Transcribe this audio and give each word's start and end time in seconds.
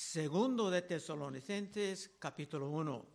Segundo 0.00 0.70
de 0.70 0.80
Tesalonicenses 0.80 2.12
capítulo 2.18 2.70
1. 2.70 3.06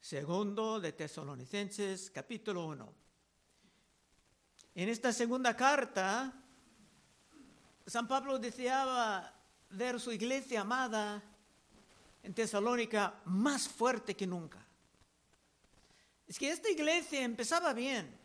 Segundo 0.00 0.80
de 0.80 0.92
Tesalonicenses 0.92 2.10
capítulo 2.10 2.64
1. 2.64 2.94
En 4.74 4.88
esta 4.88 5.12
segunda 5.12 5.54
carta, 5.54 6.32
San 7.86 8.08
Pablo 8.08 8.38
deseaba 8.38 9.34
ver 9.68 10.00
su 10.00 10.12
iglesia 10.12 10.62
amada 10.62 11.22
en 12.22 12.32
Tesalónica 12.32 13.20
más 13.26 13.68
fuerte 13.68 14.16
que 14.16 14.26
nunca. 14.26 14.66
Es 16.26 16.38
que 16.38 16.50
esta 16.50 16.70
iglesia 16.70 17.22
empezaba 17.22 17.74
bien. 17.74 18.18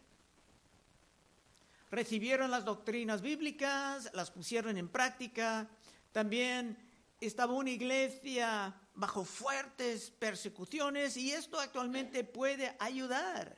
Recibieron 1.92 2.50
las 2.50 2.64
doctrinas 2.64 3.22
bíblicas, 3.22 4.10
las 4.14 4.32
pusieron 4.32 4.78
en 4.78 4.88
práctica. 4.88 5.68
También 6.14 6.89
estaba 7.28 7.54
una 7.54 7.70
iglesia 7.70 8.74
bajo 8.94 9.26
fuertes 9.26 10.12
persecuciones 10.12 11.18
y 11.18 11.32
esto 11.32 11.60
actualmente 11.60 12.24
puede 12.24 12.76
ayudar 12.80 13.58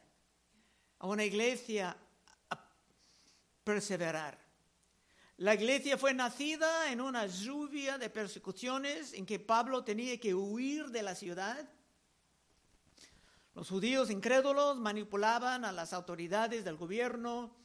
a 0.99 1.08
una 1.08 1.23
iglesia 1.23 1.95
a 2.50 2.70
perseverar. 3.63 4.39
La 5.38 5.55
iglesia 5.55 5.98
fue 5.98 6.13
nacida 6.13 6.91
en 6.91 7.02
una 7.02 7.26
lluvia 7.26 7.98
de 7.98 8.09
persecuciones 8.09 9.13
en 9.13 9.26
que 9.26 9.39
Pablo 9.39 9.84
tenía 9.84 10.20
que 10.20 10.36
huir 10.36 10.89
de 10.89 11.02
la 11.02 11.16
ciudad. 11.16 11.67
Los 13.55 13.70
judíos 13.70 14.12
incrédulos 14.12 14.78
manipulaban 14.78 15.66
a 15.66 15.72
las 15.72 15.94
autoridades 15.94 16.64
del 16.64 16.78
gobierno 16.78 17.55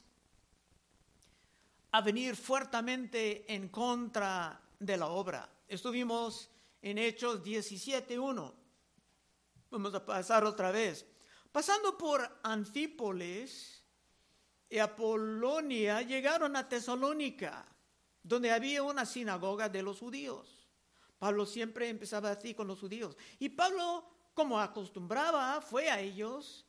a 1.93 2.01
venir 2.01 2.37
fuertemente 2.37 3.53
en 3.55 3.69
contra 3.69 4.66
de 4.79 4.97
la 4.97 5.09
obra. 5.09 5.49
Estuvimos 5.69 6.51
en 6.83 6.99
Hechos 6.99 7.43
17.1. 7.43 8.53
Vamos 9.71 9.95
a 9.95 10.05
pasar 10.05 10.45
otra 10.45 10.71
vez. 10.71 11.07
Pasando 11.51 11.97
por 11.97 12.41
Anfípolis 12.43 13.83
y 14.69 14.79
Apolonia, 14.79 16.03
llegaron 16.03 16.57
a 16.57 16.69
Tesalónica, 16.69 17.67
donde 18.23 18.53
había 18.53 18.83
una 18.83 19.07
sinagoga 19.07 19.69
de 19.69 19.83
los 19.83 19.99
judíos. 19.99 20.69
Pablo 21.19 21.47
siempre 21.47 21.89
empezaba 21.89 22.31
así 22.31 22.55
con 22.55 22.67
los 22.67 22.81
judíos. 22.81 23.17
Y 23.39 23.49
Pablo, 23.49 24.05
como 24.35 24.61
acostumbraba, 24.61 25.61
fue 25.61 25.91
a 25.91 26.01
ellos 26.01 26.67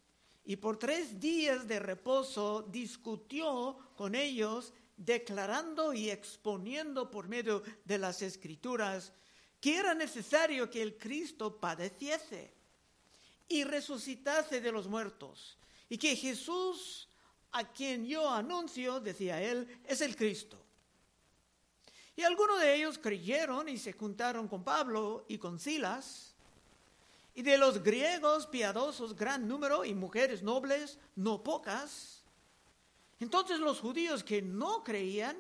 y 0.50 0.56
por 0.56 0.80
tres 0.80 1.20
días 1.20 1.68
de 1.68 1.78
reposo 1.78 2.66
discutió 2.72 3.78
con 3.98 4.16
ellos, 4.16 4.74
declarando 4.98 5.94
y 5.94 6.10
exponiendo 6.10 7.10
por 7.10 7.28
medio 7.28 7.64
de 7.86 8.00
las 8.00 8.22
escrituras 8.22 9.14
que 9.62 9.78
era 9.78 9.94
necesario 9.94 10.70
que 10.70 10.82
el 10.82 10.98
Cristo 10.98 11.60
padeciese 11.60 12.54
y 13.48 13.64
resucitase 13.64 14.60
de 14.60 14.72
los 14.72 14.88
muertos, 14.88 15.58
y 15.90 15.98
que 15.98 16.16
Jesús, 16.16 17.08
a 17.52 17.64
quien 17.72 18.06
yo 18.06 18.30
anuncio, 18.30 19.00
decía 19.00 19.42
él, 19.42 19.68
es 19.86 20.02
el 20.02 20.16
Cristo. 20.16 20.62
Y 22.16 22.24
algunos 22.24 22.60
de 22.60 22.76
ellos 22.76 22.98
creyeron 22.98 23.70
y 23.70 23.78
se 23.78 23.94
juntaron 23.94 24.48
con 24.48 24.64
Pablo 24.64 25.26
y 25.30 25.38
con 25.38 25.60
Silas, 25.60 26.36
y 27.34 27.44
de 27.44 27.58
los 27.58 27.84
griegos 27.84 28.48
piadosos 28.48 29.16
gran 29.16 29.48
número 29.48 29.86
y 29.86 29.94
mujeres 29.94 30.42
nobles 30.42 30.98
no 31.16 31.44
pocas. 31.44 32.17
Entonces 33.20 33.60
los 33.60 33.80
judíos 33.80 34.24
que 34.24 34.42
no 34.42 34.84
creían 34.84 35.38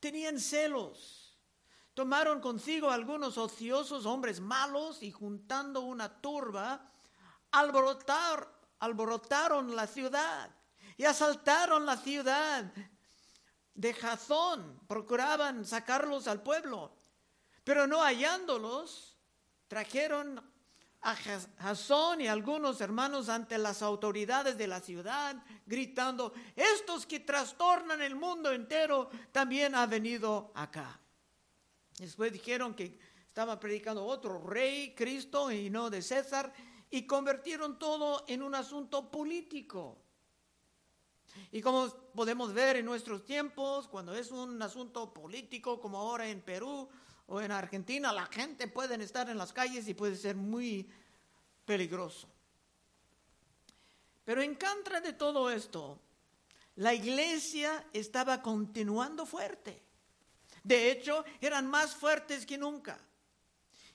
tenían 0.00 0.40
celos 0.40 1.26
Tomaron 1.96 2.42
consigo 2.42 2.90
algunos 2.90 3.38
ociosos 3.38 4.04
hombres 4.04 4.38
malos 4.38 5.02
y 5.02 5.10
juntando 5.10 5.80
una 5.80 6.20
turba, 6.20 6.92
alborotar, 7.52 8.46
alborotaron 8.80 9.74
la 9.74 9.86
ciudad 9.86 10.50
y 10.98 11.04
asaltaron 11.04 11.86
la 11.86 11.96
ciudad 11.96 12.70
de 13.72 13.94
Jazón. 13.94 14.78
Procuraban 14.86 15.64
sacarlos 15.64 16.28
al 16.28 16.42
pueblo, 16.42 16.92
pero 17.64 17.86
no 17.86 18.02
hallándolos, 18.02 19.16
trajeron 19.66 20.44
a 21.06 21.14
Jazón 21.14 22.20
y 22.20 22.26
algunos 22.26 22.80
hermanos 22.80 23.28
ante 23.28 23.56
las 23.58 23.80
autoridades 23.80 24.58
de 24.58 24.66
la 24.66 24.80
ciudad, 24.80 25.36
gritando, 25.64 26.32
estos 26.56 27.06
que 27.06 27.20
trastornan 27.20 28.02
el 28.02 28.16
mundo 28.16 28.50
entero 28.50 29.08
también 29.30 29.76
han 29.76 29.88
venido 29.88 30.50
acá. 30.56 30.98
Después 31.96 32.32
dijeron 32.32 32.74
que 32.74 32.98
estaba 33.24 33.60
predicando 33.60 34.04
otro 34.04 34.40
rey, 34.40 34.96
Cristo, 34.96 35.52
y 35.52 35.70
no 35.70 35.90
de 35.90 36.02
César, 36.02 36.52
y 36.90 37.06
convirtieron 37.06 37.78
todo 37.78 38.24
en 38.26 38.42
un 38.42 38.56
asunto 38.56 39.08
político. 39.08 39.98
Y 41.52 41.62
como 41.62 41.88
podemos 42.16 42.52
ver 42.52 42.78
en 42.78 42.84
nuestros 42.84 43.24
tiempos, 43.24 43.86
cuando 43.86 44.12
es 44.12 44.32
un 44.32 44.60
asunto 44.60 45.14
político, 45.14 45.80
como 45.80 45.98
ahora 45.98 46.28
en 46.28 46.40
Perú 46.40 46.88
o 47.26 47.40
en 47.40 47.50
Argentina, 47.50 48.12
la 48.12 48.26
gente 48.26 48.68
puede 48.68 49.02
estar 49.02 49.28
en 49.28 49.38
las 49.38 49.52
calles 49.52 49.88
y 49.88 49.94
puede 49.94 50.16
ser 50.16 50.36
muy 50.36 50.88
peligroso. 51.64 52.28
Pero 54.24 54.42
en 54.42 54.54
contra 54.54 55.00
de 55.00 55.12
todo 55.12 55.50
esto, 55.50 56.00
la 56.76 56.94
iglesia 56.94 57.86
estaba 57.92 58.42
continuando 58.42 59.26
fuerte. 59.26 59.82
De 60.62 60.90
hecho, 60.90 61.24
eran 61.40 61.66
más 61.68 61.94
fuertes 61.94 62.44
que 62.44 62.58
nunca. 62.58 62.98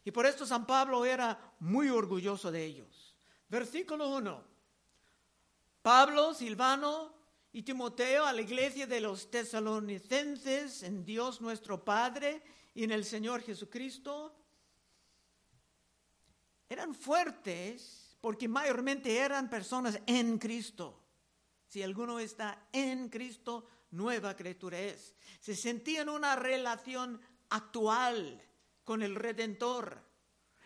Y 0.03 0.12
por 0.12 0.25
esto 0.25 0.46
San 0.46 0.66
Pablo 0.66 1.06
era 1.06 1.38
muy 1.59 1.90
orgulloso 1.90 2.52
de 2.52 2.64
ellos. 2.64 3.16
Versículo 3.50 4.09
1. 4.16 4.44
Pablo, 5.81 6.34
Silvano 6.34 7.14
y 7.53 7.64
Timoteo 7.64 8.25
a 8.25 8.34
la 8.34 8.41
iglesia 8.41 8.88
de 8.88 9.02
los 9.02 9.30
tesalonicenses 9.30 10.84
en 10.84 11.03
Dios 11.03 11.41
nuestro 11.41 11.84
Padre 11.84 12.41
y 12.74 12.84
en 12.84 12.92
el 12.92 13.06
Señor 13.06 13.42
Jesucristo. 13.42 14.36
Eran 16.70 16.96
fuertes 16.96 18.16
porque 18.22 18.48
mayormente 18.48 19.18
eran 19.18 19.50
personas 19.50 20.00
en 20.06 20.38
Cristo. 20.38 21.00
Si 21.68 21.82
alguno 21.84 22.20
está 22.20 22.68
en 22.72 23.09
Cristo, 23.09 23.66
nueva 23.92 24.36
criatura 24.36 24.80
es. 24.80 25.16
Se 25.40 25.56
sentían 25.56 26.09
una 26.09 26.36
relación 26.36 27.20
actual 27.50 28.42
con 28.84 29.02
el 29.02 29.16
Redentor 29.16 30.02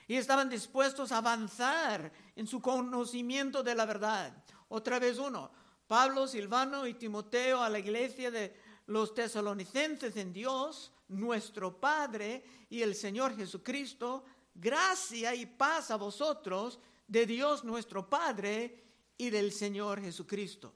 y 0.07 0.15
estaban 0.15 0.49
dispuestos 0.49 1.11
a 1.11 1.17
avanzar 1.17 2.11
en 2.35 2.47
su 2.47 2.61
conocimiento 2.61 3.63
de 3.63 3.75
la 3.75 3.85
verdad. 3.85 4.43
Otra 4.67 4.99
vez 4.99 5.17
uno, 5.17 5.51
Pablo, 5.87 6.27
Silvano 6.27 6.87
y 6.87 6.93
Timoteo 6.95 7.61
a 7.61 7.69
la 7.69 7.79
iglesia 7.79 8.29
de 8.29 8.55
los 8.87 9.13
tesalonicenses 9.13 10.15
en 10.17 10.33
Dios, 10.33 10.91
nuestro 11.09 11.79
Padre 11.79 12.43
y 12.69 12.81
el 12.81 12.95
Señor 12.95 13.35
Jesucristo, 13.35 14.25
gracia 14.53 15.35
y 15.35 15.45
paz 15.45 15.91
a 15.91 15.97
vosotros 15.97 16.79
de 17.07 17.25
Dios 17.25 17.63
nuestro 17.63 18.09
Padre 18.09 18.83
y 19.17 19.29
del 19.29 19.51
Señor 19.51 20.01
Jesucristo. 20.01 20.73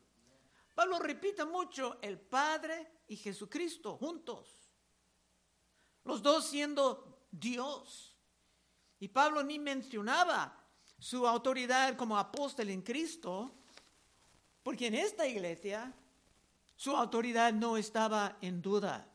Pablo 0.76 1.00
repite 1.00 1.44
mucho 1.46 1.98
el 2.02 2.20
Padre 2.20 3.02
y 3.08 3.18
Jesucristo 3.18 3.98
juntos, 3.98 4.72
los 6.06 6.22
dos 6.22 6.48
siendo 6.48 7.26
Dios. 7.32 8.16
Y 9.00 9.08
Pablo 9.08 9.44
ni 9.44 9.60
mencionaba 9.60 10.60
su 10.98 11.28
autoridad 11.28 11.96
como 11.98 12.18
apóstol 12.18 12.70
en 12.70 12.82
Cristo, 12.82 13.52
porque 14.64 14.88
en 14.88 14.96
esta 14.96 15.28
iglesia 15.28 15.94
su 16.76 16.96
autoridad 16.96 17.54
no 17.54 17.78
estaba 17.78 18.38
en 18.42 18.62
duda. 18.62 19.10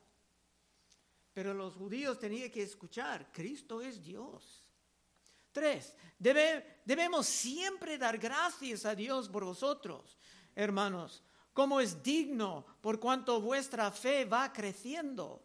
Pero 1.35 1.53
los 1.53 1.75
judíos 1.75 2.19
tenían 2.19 2.51
que 2.51 2.63
escuchar, 2.63 3.31
Cristo 3.33 3.83
es 3.83 4.03
Dios. 4.03 4.65
Tres, 5.53 5.95
debemos 6.19 7.27
siempre 7.27 7.99
dar 7.99 8.19
gracias 8.19 8.87
a 8.87 8.95
Dios 8.95 9.29
por 9.29 9.45
vosotros, 9.45 10.17
hermanos, 10.55 11.23
como 11.53 11.81
es 11.81 12.03
digno 12.03 12.65
por 12.81 12.99
cuanto 12.99 13.41
vuestra 13.41 13.91
fe 13.91 14.25
va 14.25 14.53
creciendo 14.53 15.45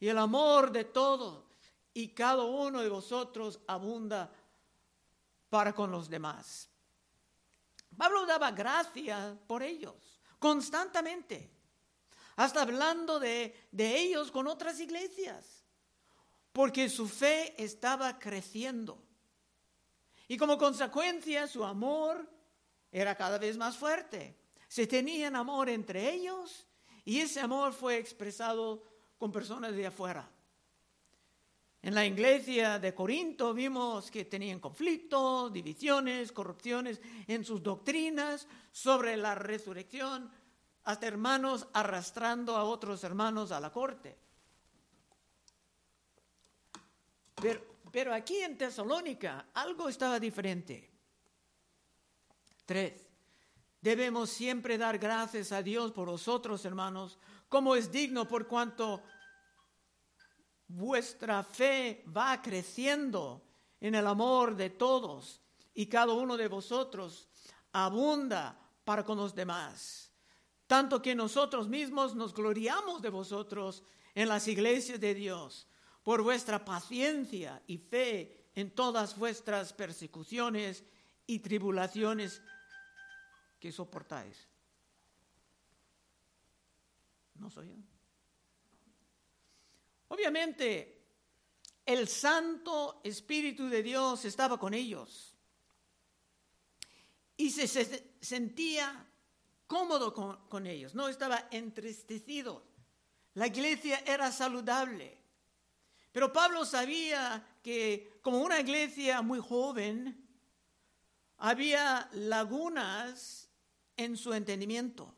y 0.00 0.08
el 0.08 0.18
amor 0.18 0.70
de 0.70 0.84
todos 0.84 1.44
y 1.92 2.08
cada 2.08 2.44
uno 2.44 2.80
de 2.80 2.88
vosotros 2.88 3.60
abunda 3.66 4.32
para 5.50 5.74
con 5.74 5.90
los 5.90 6.08
demás. 6.08 6.70
Pablo 7.96 8.24
daba 8.26 8.50
gracias 8.52 9.36
por 9.46 9.62
ellos 9.62 10.20
constantemente, 10.38 11.50
hasta 12.38 12.62
hablando 12.62 13.18
de, 13.18 13.52
de 13.72 13.98
ellos 13.98 14.30
con 14.30 14.46
otras 14.46 14.78
iglesias, 14.78 15.64
porque 16.52 16.88
su 16.88 17.08
fe 17.08 17.52
estaba 17.60 18.16
creciendo. 18.20 19.02
Y 20.28 20.36
como 20.36 20.56
consecuencia 20.56 21.48
su 21.48 21.64
amor 21.64 22.30
era 22.92 23.16
cada 23.16 23.38
vez 23.38 23.56
más 23.56 23.76
fuerte. 23.76 24.38
Se 24.68 24.86
tenían 24.86 25.34
amor 25.34 25.68
entre 25.68 26.12
ellos 26.12 26.64
y 27.04 27.18
ese 27.18 27.40
amor 27.40 27.72
fue 27.72 27.98
expresado 27.98 28.84
con 29.18 29.32
personas 29.32 29.74
de 29.74 29.86
afuera. 29.86 30.30
En 31.82 31.92
la 31.92 32.06
iglesia 32.06 32.78
de 32.78 32.94
Corinto 32.94 33.52
vimos 33.52 34.12
que 34.12 34.26
tenían 34.26 34.60
conflictos, 34.60 35.52
divisiones, 35.52 36.30
corrupciones 36.30 37.00
en 37.26 37.44
sus 37.44 37.60
doctrinas 37.60 38.46
sobre 38.70 39.16
la 39.16 39.34
resurrección, 39.34 40.30
hasta 40.84 41.06
hermanos 41.06 41.66
arrastrando 41.72 42.56
a 42.56 42.64
otros 42.64 43.04
hermanos 43.04 43.52
a 43.52 43.60
la 43.60 43.70
corte. 43.70 44.18
Pero, 47.34 47.60
pero 47.92 48.14
aquí 48.14 48.38
en 48.38 48.58
Tesalónica 48.58 49.48
algo 49.54 49.88
estaba 49.88 50.18
diferente. 50.18 50.90
Tres, 52.64 53.08
debemos 53.80 54.30
siempre 54.30 54.76
dar 54.76 54.98
gracias 54.98 55.52
a 55.52 55.62
Dios 55.62 55.92
por 55.92 56.08
vosotros, 56.08 56.64
hermanos, 56.64 57.18
como 57.48 57.74
es 57.74 57.90
digno 57.90 58.28
por 58.28 58.46
cuanto 58.46 59.02
vuestra 60.68 61.42
fe 61.42 62.04
va 62.14 62.40
creciendo 62.42 63.42
en 63.80 63.94
el 63.94 64.06
amor 64.06 64.54
de 64.54 64.70
todos 64.70 65.40
y 65.74 65.86
cada 65.86 66.12
uno 66.12 66.36
de 66.36 66.48
vosotros 66.48 67.28
abunda 67.72 68.58
para 68.84 69.04
con 69.04 69.16
los 69.16 69.34
demás. 69.34 70.07
Tanto 70.68 71.00
que 71.00 71.14
nosotros 71.14 71.66
mismos 71.66 72.14
nos 72.14 72.34
gloriamos 72.34 73.02
de 73.02 73.08
vosotros 73.08 73.82
en 74.14 74.28
las 74.28 74.46
iglesias 74.46 75.00
de 75.00 75.14
Dios 75.14 75.66
por 76.04 76.22
vuestra 76.22 76.62
paciencia 76.64 77.62
y 77.66 77.78
fe 77.78 78.50
en 78.54 78.70
todas 78.70 79.18
vuestras 79.18 79.72
persecuciones 79.72 80.84
y 81.26 81.38
tribulaciones 81.38 82.42
que 83.58 83.72
soportáis. 83.72 84.46
¿No 87.36 87.50
soy 87.50 87.68
yo? 87.68 87.76
Obviamente, 90.08 90.98
el 91.86 92.08
Santo 92.08 93.00
Espíritu 93.02 93.68
de 93.68 93.82
Dios 93.82 94.26
estaba 94.26 94.58
con 94.58 94.74
ellos 94.74 95.34
y 97.38 97.50
se, 97.50 97.66
sentía 98.20 99.06
cómodo 99.68 100.12
con, 100.12 100.36
con 100.48 100.66
ellos, 100.66 100.96
no 100.96 101.06
estaba 101.06 101.46
entristecido. 101.52 102.64
La 103.34 103.46
iglesia 103.46 104.02
era 104.04 104.32
saludable. 104.32 105.16
Pero 106.10 106.32
Pablo 106.32 106.64
sabía 106.64 107.46
que 107.62 108.18
como 108.22 108.40
una 108.40 108.58
iglesia 108.58 109.22
muy 109.22 109.38
joven, 109.38 110.26
había 111.36 112.08
lagunas 112.12 113.48
en 113.96 114.16
su 114.16 114.32
entendimiento. 114.34 115.14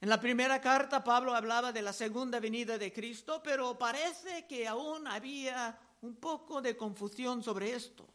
En 0.00 0.08
la 0.08 0.20
primera 0.20 0.60
carta 0.60 1.02
Pablo 1.02 1.34
hablaba 1.34 1.72
de 1.72 1.82
la 1.82 1.92
segunda 1.92 2.38
venida 2.38 2.78
de 2.78 2.92
Cristo, 2.92 3.40
pero 3.42 3.76
parece 3.78 4.46
que 4.46 4.68
aún 4.68 5.06
había 5.06 5.78
un 6.02 6.16
poco 6.16 6.60
de 6.62 6.76
confusión 6.76 7.42
sobre 7.42 7.72
esto. 7.72 8.06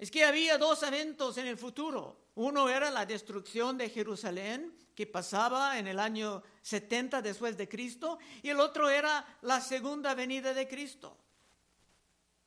Es 0.00 0.10
que 0.10 0.24
había 0.24 0.56
dos 0.56 0.82
eventos 0.82 1.36
en 1.36 1.46
el 1.46 1.58
futuro. 1.58 2.30
Uno 2.36 2.70
era 2.70 2.90
la 2.90 3.04
destrucción 3.04 3.76
de 3.76 3.90
Jerusalén, 3.90 4.74
que 4.94 5.06
pasaba 5.06 5.78
en 5.78 5.86
el 5.88 6.00
año 6.00 6.42
70 6.62 7.20
después 7.20 7.54
de 7.58 7.68
Cristo, 7.68 8.18
y 8.42 8.48
el 8.48 8.60
otro 8.60 8.88
era 8.88 9.38
la 9.42 9.60
segunda 9.60 10.14
venida 10.14 10.54
de 10.54 10.66
Cristo, 10.66 11.18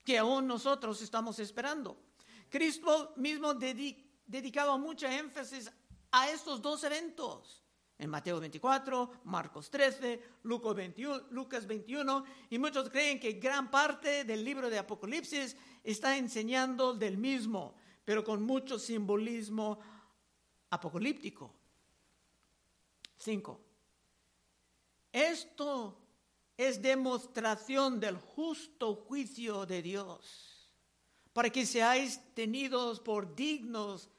que 0.04 0.18
aún 0.18 0.48
nosotros 0.48 1.00
estamos 1.04 1.38
esperando. 1.38 1.96
Cristo 2.50 3.14
mismo 3.18 3.54
dedicaba 3.54 4.76
mucha 4.78 5.16
énfasis 5.16 5.72
a 6.10 6.32
estos 6.32 6.60
dos 6.60 6.84
eventos. 6.84 7.62
En 8.04 8.10
Mateo 8.10 8.38
24, 8.38 9.22
Marcos 9.24 9.70
13, 9.70 10.22
Lucas 10.44 10.76
21, 10.76 11.28
Lucas 11.30 11.66
21, 11.66 12.26
y 12.50 12.60
muchos 12.60 12.90
creen 12.90 13.18
que 13.18 13.40
gran 13.40 13.72
parte 13.72 14.26
del 14.26 14.44
libro 14.44 14.70
de 14.70 14.78
Apocalipsis 14.78 15.56
está 15.82 16.18
enseñando 16.18 16.94
del 16.94 17.18
mismo, 17.18 17.76
pero 18.04 18.22
con 18.22 18.44
mucho 18.44 18.78
simbolismo 18.78 19.80
apocalíptico. 20.70 21.56
5. 23.20 23.62
Esto 25.14 25.98
es 26.58 26.82
demostración 26.82 28.02
del 28.02 28.18
justo 28.18 28.96
juicio 28.96 29.66
de 29.66 29.82
Dios, 29.82 30.70
para 31.32 31.50
que 31.50 31.66
seáis 31.66 32.20
tenidos 32.34 33.00
por 33.00 33.34
dignos 33.34 34.10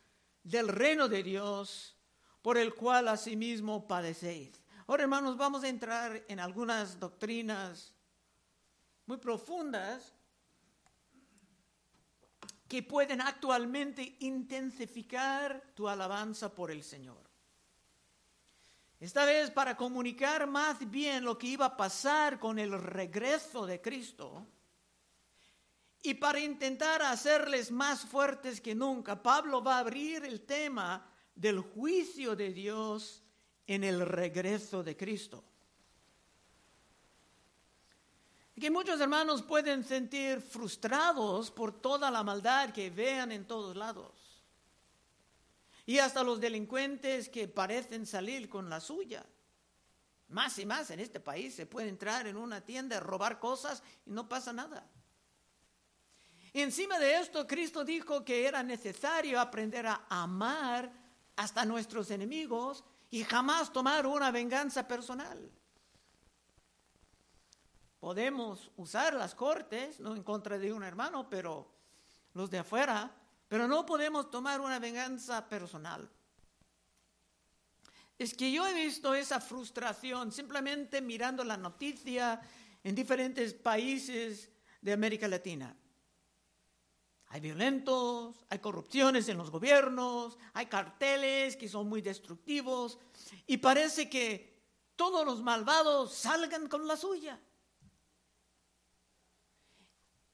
del 0.43 0.69
reino 0.69 1.07
de 1.07 1.23
Dios, 1.23 1.94
por 2.44 2.58
el 2.58 2.75
cual 2.75 3.08
asimismo 3.08 3.88
padecéis. 3.88 4.50
Ahora, 4.87 5.05
hermanos, 5.05 5.38
vamos 5.38 5.64
a 5.64 5.69
entrar 5.69 6.25
en 6.29 6.38
algunas 6.38 7.00
doctrinas 7.00 7.94
muy 9.06 9.17
profundas 9.17 10.12
que 12.69 12.82
pueden 12.82 13.23
actualmente 13.23 14.19
intensificar 14.20 15.73
tu 15.75 15.88
alabanza 15.88 16.55
por 16.55 16.70
el 16.70 16.85
Señor. 16.85 17.31
Esta 19.00 19.25
vez 19.25 19.50
para 19.50 19.75
comunicar 19.75 20.47
más 20.47 20.90
bien 20.90 21.25
lo 21.25 21.38
que 21.38 21.47
iba 21.47 21.64
a 21.64 21.76
pasar 21.79 22.38
con 22.38 22.58
el 22.58 22.79
regreso 22.79 23.64
de 23.64 23.81
Cristo 23.81 24.47
y 26.02 26.12
para 26.12 26.40
intentar 26.40 27.00
hacerles 27.00 27.70
más 27.70 28.02
fuertes 28.05 28.61
que 28.61 28.75
nunca, 28.75 29.23
Pablo 29.23 29.64
va 29.64 29.76
a 29.76 29.79
abrir 29.79 30.26
el 30.26 30.43
tema 30.43 31.11
del 31.35 31.61
juicio 31.61 32.37
de 32.37 32.53
Dios 32.53 33.23
en 33.67 33.85
el 33.85 34.01
regreso 34.01 34.83
de 34.83 34.97
Cristo. 34.97 35.45
Que 38.59 38.71
muchos 38.71 39.01
hermanos 39.01 39.43
pueden 39.43 39.85
sentir 39.85 40.41
frustrados 40.41 41.51
por 41.51 41.73
toda 41.73 42.11
la 42.11 42.23
maldad 42.23 42.73
que 42.73 42.89
vean 42.89 43.33
en 43.33 43.47
todos 43.47 43.77
lados. 43.77 44.13
Y 45.87 45.99
hasta 45.99 46.23
los 46.23 46.41
delincuentes 46.41 47.29
que 47.29 47.49
parecen 47.49 48.07
salir 48.07 48.49
con 48.49 48.71
la 48.71 48.81
suya. 48.81 49.27
Más 50.29 50.59
y 50.59 50.67
más 50.67 50.91
en 50.91 51.01
este 51.01 51.21
país 51.21 51.55
se 51.55 51.67
puede 51.67 51.89
entrar 51.89 52.27
en 52.27 52.37
una 52.37 52.61
tienda, 52.61 53.01
robar 53.01 53.39
cosas 53.39 53.83
y 54.07 54.11
no 54.11 54.29
pasa 54.29 54.53
nada. 54.53 54.89
Y 56.53 56.61
encima 56.63 56.99
de 57.01 57.17
esto, 57.19 57.47
Cristo 57.47 57.85
dijo 57.85 58.25
que 58.25 58.47
era 58.47 58.63
necesario 58.63 59.41
aprender 59.41 59.87
a 59.89 60.07
amar 60.09 61.04
hasta 61.37 61.65
nuestros 61.65 62.11
enemigos 62.11 62.85
y 63.11 63.25
jamás 63.25 63.73
tomar 63.73 64.07
una 64.07 64.31
venganza 64.31 64.87
personal. 64.87 65.51
Podemos 68.01 68.71
usar 68.76 69.14
las 69.14 69.35
cortes, 69.35 70.00
no 70.00 70.14
en 70.14 70.23
contra 70.23 70.59
de 70.59 70.73
un 70.73 70.83
hermano, 70.83 71.29
pero 71.31 71.73
los 72.35 72.50
de 72.50 72.59
afuera, 72.59 73.11
pero 73.49 73.67
no 73.67 73.87
podemos 73.87 74.31
tomar 74.31 74.61
una 74.61 74.79
venganza 74.79 75.49
personal. 75.49 76.11
Es 78.19 78.35
que 78.35 78.53
yo 78.53 78.67
he 78.67 78.75
visto 78.75 79.14
esa 79.14 79.41
frustración 79.41 80.33
simplemente 80.33 81.00
mirando 81.00 81.43
la 81.45 81.57
noticia 81.57 82.41
en 82.83 82.95
diferentes 82.95 83.55
países 83.55 84.50
de 84.81 84.93
América 84.93 85.26
Latina. 85.26 85.75
Hay 87.35 87.41
violentos, 87.41 88.37
hay 88.49 88.61
corrupciones 88.61 89.29
en 89.29 89.37
los 89.37 89.50
gobiernos, 89.50 90.38
hay 90.53 90.67
carteles 90.67 91.57
que 91.57 91.69
son 91.69 91.88
muy 91.88 92.00
destructivos 92.00 92.97
y 93.49 93.57
parece 93.57 94.09
que 94.09 94.62
todos 94.95 95.26
los 95.26 95.43
malvados 95.43 96.14
salgan 96.14 96.69
con 96.69 96.87
la 96.87 96.97
suya. 96.97 97.41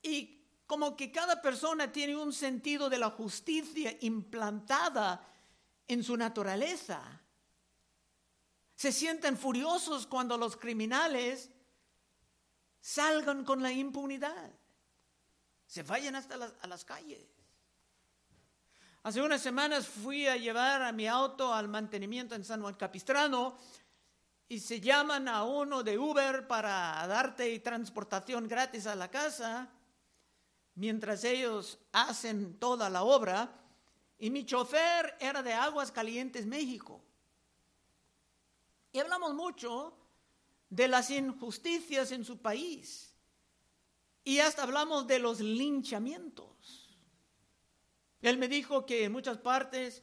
Y 0.03 0.45
como 0.67 0.95
que 0.95 1.11
cada 1.11 1.41
persona 1.41 1.91
tiene 1.91 2.17
un 2.17 2.35
sentido 2.35 2.91
de 2.91 2.99
la 2.99 3.09
justicia 3.09 3.97
implantada 4.03 5.27
en 5.89 6.05
su 6.05 6.19
naturaleza. 6.19 7.01
Se 8.77 8.93
sienten 8.93 9.39
furiosos 9.39 10.07
cuando 10.07 10.37
los 10.37 10.55
criminales 10.55 11.51
salgan 12.79 13.43
con 13.43 13.63
la 13.63 13.73
impunidad 13.73 14.60
se 15.71 15.85
vayan 15.85 16.17
hasta 16.17 16.35
a 16.35 16.67
las 16.67 16.85
calles. 16.85 17.25
Hace 19.05 19.23
unas 19.23 19.41
semanas 19.41 19.87
fui 19.87 20.27
a 20.27 20.37
llevar 20.37 20.83
a 20.83 20.91
mi 20.91 21.07
auto 21.07 21.55
al 21.55 21.69
mantenimiento 21.69 22.35
en 22.35 22.45
San 22.45 22.61
Juan 22.61 22.75
Capistrano 22.75 23.57
y 24.49 24.59
se 24.59 24.81
llaman 24.81 25.29
a 25.29 25.45
uno 25.45 25.85
de 25.85 25.97
Uber 25.97 26.49
para 26.49 27.07
darte 27.07 27.57
transportación 27.61 28.49
gratis 28.49 28.89
a 28.89 28.97
la 28.97 29.13
casa 29.13 29.71
mientras 30.75 31.23
ellos 31.23 31.79
hacen 31.93 32.59
toda 32.59 32.91
la 32.91 33.05
obra. 33.05 33.49
Y 34.19 34.29
mi 34.31 34.45
chofer 34.45 35.17
era 35.21 35.41
de 35.41 35.53
Aguas 35.53 35.93
Calientes, 35.93 36.47
México. 36.47 37.01
Y 38.91 38.99
hablamos 38.99 39.35
mucho 39.35 39.97
de 40.69 40.89
las 40.89 41.11
injusticias 41.11 42.11
en 42.11 42.25
su 42.25 42.39
país. 42.39 43.10
Y 44.25 44.39
hasta 44.39 44.63
hablamos 44.63 45.07
de 45.07 45.19
los 45.19 45.41
linchamientos. 45.41 46.99
Él 48.23 48.37
me 48.39 48.49
dijo 48.49 48.85
que 48.85 49.05
en 49.05 49.13
muchas 49.13 49.39
partes 49.39 50.03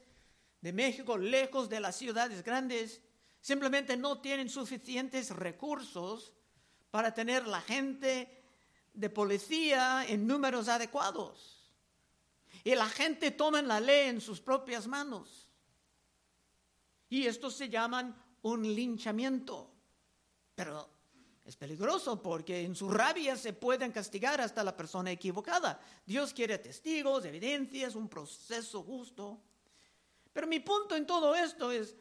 de 0.60 0.72
México, 0.72 1.16
lejos 1.16 1.68
de 1.68 1.80
las 1.80 1.96
ciudades 1.96 2.42
grandes, 2.42 3.00
simplemente 3.40 3.96
no 3.96 4.20
tienen 4.20 4.48
suficientes 4.48 5.30
recursos 5.30 6.34
para 6.90 7.14
tener 7.14 7.46
la 7.46 7.60
gente 7.60 8.42
de 8.92 9.10
policía 9.10 10.04
en 10.08 10.26
números 10.26 10.68
adecuados. 10.68 11.70
Y 12.64 12.74
la 12.74 12.88
gente 12.88 13.30
toma 13.30 13.62
la 13.62 13.78
ley 13.78 14.08
en 14.08 14.20
sus 14.20 14.40
propias 14.40 14.88
manos. 14.88 15.48
Y 17.08 17.26
esto 17.26 17.50
se 17.50 17.68
llaman 17.68 18.20
un 18.42 18.62
linchamiento. 18.74 19.70
Pero 20.54 20.90
es 21.48 21.56
peligroso 21.56 22.22
porque 22.22 22.60
en 22.60 22.76
su 22.76 22.90
rabia 22.90 23.34
se 23.34 23.54
pueden 23.54 23.90
castigar 23.90 24.38
hasta 24.38 24.62
la 24.62 24.76
persona 24.76 25.10
equivocada. 25.10 25.80
Dios 26.04 26.34
quiere 26.34 26.58
testigos, 26.58 27.24
evidencias, 27.24 27.94
un 27.94 28.06
proceso 28.06 28.82
justo. 28.82 29.40
Pero 30.30 30.46
mi 30.46 30.60
punto 30.60 30.94
en 30.94 31.06
todo 31.06 31.34
esto 31.34 31.72
es, 31.72 31.96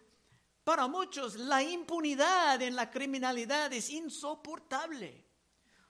para 0.66 0.88
muchos 0.88 1.36
la 1.36 1.63
impunidad 1.63 2.62
en 2.62 2.75
la 2.75 2.92
criminalidad 2.92 3.72
es 3.72 3.89
insoportable, 3.89 5.25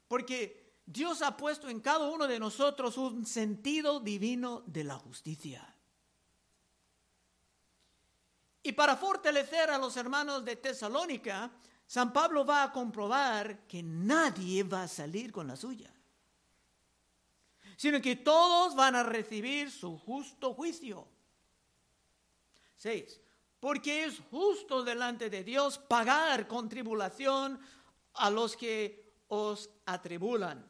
porque 0.07 0.75
Dios 0.85 1.23
ha 1.23 1.35
puesto 1.35 1.67
en 1.67 1.79
cada 1.79 2.07
uno 2.09 2.27
de 2.27 2.37
nosotros 2.37 2.95
un 2.95 3.25
sentido 3.25 3.99
divino 3.99 4.61
de 4.67 4.83
la 4.83 4.99
justicia. 4.99 5.75
Y 8.61 8.73
para 8.73 8.95
fortalecer 8.95 9.71
a 9.71 9.79
los 9.79 9.97
hermanos 9.97 10.45
de 10.45 10.57
Tesalónica, 10.57 11.49
San 11.87 12.11
Pablo 12.11 12.45
va 12.45 12.63
a 12.63 12.71
comprobar 12.71 13.65
que 13.65 13.81
nadie 13.81 14.63
va 14.63 14.83
a 14.83 14.87
salir 14.87 15.31
con 15.31 15.47
la 15.47 15.55
suya, 15.55 15.89
sino 17.77 18.01
que 18.01 18.17
todos 18.17 18.75
van 18.75 18.95
a 18.95 19.03
recibir 19.03 19.71
su 19.71 19.97
justo 19.97 20.53
juicio. 20.53 21.07
6. 22.75 23.21
Porque 23.59 24.03
es 24.03 24.19
justo 24.29 24.83
delante 24.83 25.29
de 25.29 25.43
Dios 25.43 25.77
pagar 25.79 26.47
con 26.47 26.67
tribulación 26.69 27.59
a 28.13 28.29
los 28.29 28.57
que 28.57 29.07
os 29.29 29.69
atribulan. 29.85 30.67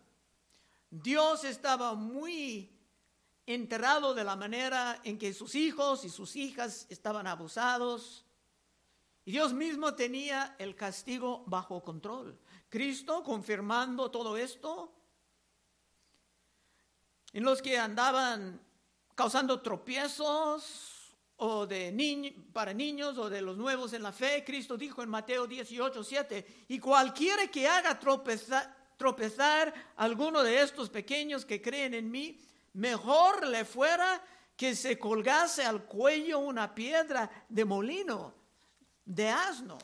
Dios 0.89 1.43
estaba 1.43 1.95
muy 1.95 2.71
enterado 3.45 4.13
de 4.13 4.23
la 4.23 4.35
manera 4.35 5.01
en 5.03 5.17
que 5.17 5.33
sus 5.33 5.55
hijos 5.55 6.05
y 6.05 6.09
sus 6.09 6.35
hijas 6.35 6.85
estaban 6.89 7.25
abusados. 7.25 8.26
Y 9.27 9.31
Dios 9.31 9.51
mismo 9.51 9.93
tenía 9.93 10.55
el 10.57 10.73
castigo 10.73 11.43
bajo 11.47 11.83
control. 11.83 12.39
Cristo 12.69 13.25
confirmando 13.25 14.09
todo 14.09 14.37
esto, 14.37 14.93
en 17.33 17.43
los 17.43 17.61
que 17.61 17.77
andaban 17.77 18.61
causando 19.15 19.59
tropiezos, 19.59 21.13
o 21.35 21.67
de 21.67 22.33
para 22.53 22.73
niños 22.73 23.17
o 23.17 23.29
de 23.29 23.41
los 23.41 23.57
nuevos 23.57 23.91
en 23.91 24.03
la 24.03 24.13
fe, 24.13 24.45
Cristo 24.45 24.77
dijo 24.77 25.03
en 25.03 25.09
Mateo 25.09 25.45
18, 25.45 26.05
7, 26.05 26.65
y 26.69 26.79
cualquiera 26.79 27.47
que 27.47 27.67
haga 27.67 27.99
tropezar, 27.99 28.93
tropezar 28.95 29.73
alguno 29.97 30.41
de 30.41 30.61
estos 30.61 30.89
pequeños 30.89 31.43
que 31.43 31.61
creen 31.61 31.95
en 31.95 32.09
mí, 32.09 32.39
mejor 32.71 33.45
le 33.45 33.65
fuera 33.65 34.23
que 34.55 34.73
se 34.73 34.97
colgase 34.97 35.65
al 35.65 35.83
cuello 35.83 36.39
una 36.39 36.73
piedra 36.73 37.29
de 37.49 37.65
molino, 37.65 38.36
de 39.07 39.29
asno, 39.29 39.77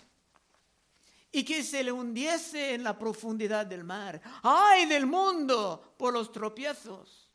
y 1.31 1.43
que 1.43 1.63
se 1.63 1.83
le 1.83 1.91
hundiese 1.91 2.75
en 2.75 2.83
la 2.83 2.97
profundidad 2.97 3.65
del 3.65 3.83
mar. 3.83 4.21
¡Ay 4.43 4.85
del 4.85 5.07
mundo 5.07 5.95
por 5.97 6.13
los 6.13 6.31
tropiezos! 6.31 7.31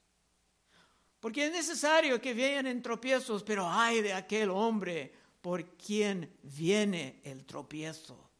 Porque 1.18 1.46
es 1.46 1.52
necesario 1.52 2.20
que 2.20 2.32
vean 2.32 2.68
en 2.68 2.80
tropiezos, 2.80 3.42
pero 3.42 3.68
hay 3.68 4.00
de 4.00 4.12
aquel 4.12 4.50
hombre 4.50 5.12
por 5.40 5.64
quien 5.76 6.38
viene 6.42 7.20
el 7.24 7.44
tropiezo. 7.44 8.30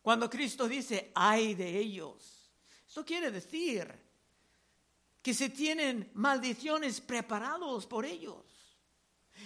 Cuando 0.00 0.30
Cristo 0.30 0.66
dice, 0.66 1.12
hay 1.14 1.54
de 1.54 1.76
ellos, 1.76 2.50
eso 2.88 3.04
quiere 3.04 3.30
decir 3.30 3.92
que 5.20 5.34
se 5.34 5.50
tienen 5.50 6.10
maldiciones 6.14 7.02
preparados 7.02 7.86
por 7.86 8.06
ellos. 8.06 8.49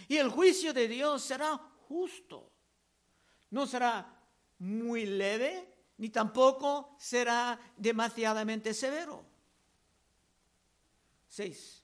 Y 0.09 0.17
el 0.17 0.29
juicio 0.29 0.73
de 0.73 0.89
Dios 0.89 1.23
será 1.23 1.57
justo. 1.89 2.51
No 3.51 3.67
será 3.67 4.21
muy 4.59 5.07
leve, 5.07 5.69
ni 5.99 6.11
tampoco 6.11 6.97
será 6.99 7.59
demasiadamente 7.77 8.75
severo. 8.75 9.25
6. 11.29 11.83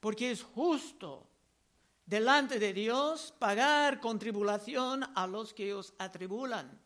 Porque 0.00 0.30
es 0.30 0.42
justo 0.42 1.28
delante 2.04 2.58
de 2.58 2.72
Dios 2.72 3.34
pagar 3.38 4.00
con 4.00 4.18
tribulación 4.18 5.04
a 5.14 5.26
los 5.26 5.52
que 5.52 5.74
os 5.74 5.92
atribulan. 5.98 6.80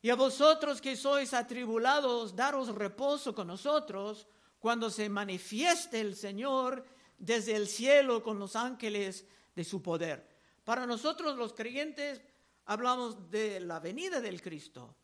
Y 0.00 0.10
a 0.10 0.14
vosotros 0.14 0.80
que 0.80 0.96
sois 0.96 1.34
atribulados, 1.34 2.34
daros 2.36 2.74
reposo 2.74 3.34
con 3.34 3.48
nosotros 3.48 4.26
cuando 4.58 4.88
se 4.90 5.08
manifieste 5.08 6.00
el 6.00 6.16
Señor 6.16 6.84
desde 7.18 7.56
el 7.56 7.66
cielo 7.66 8.22
con 8.22 8.38
los 8.38 8.56
ángeles 8.56 9.26
de 9.54 9.64
su 9.64 9.82
poder. 9.82 10.26
Para 10.64 10.86
nosotros 10.86 11.36
los 11.36 11.52
creyentes 11.52 12.20
hablamos 12.66 13.30
de 13.30 13.60
la 13.60 13.80
venida 13.80 14.20
del 14.20 14.42
Cristo, 14.42 14.96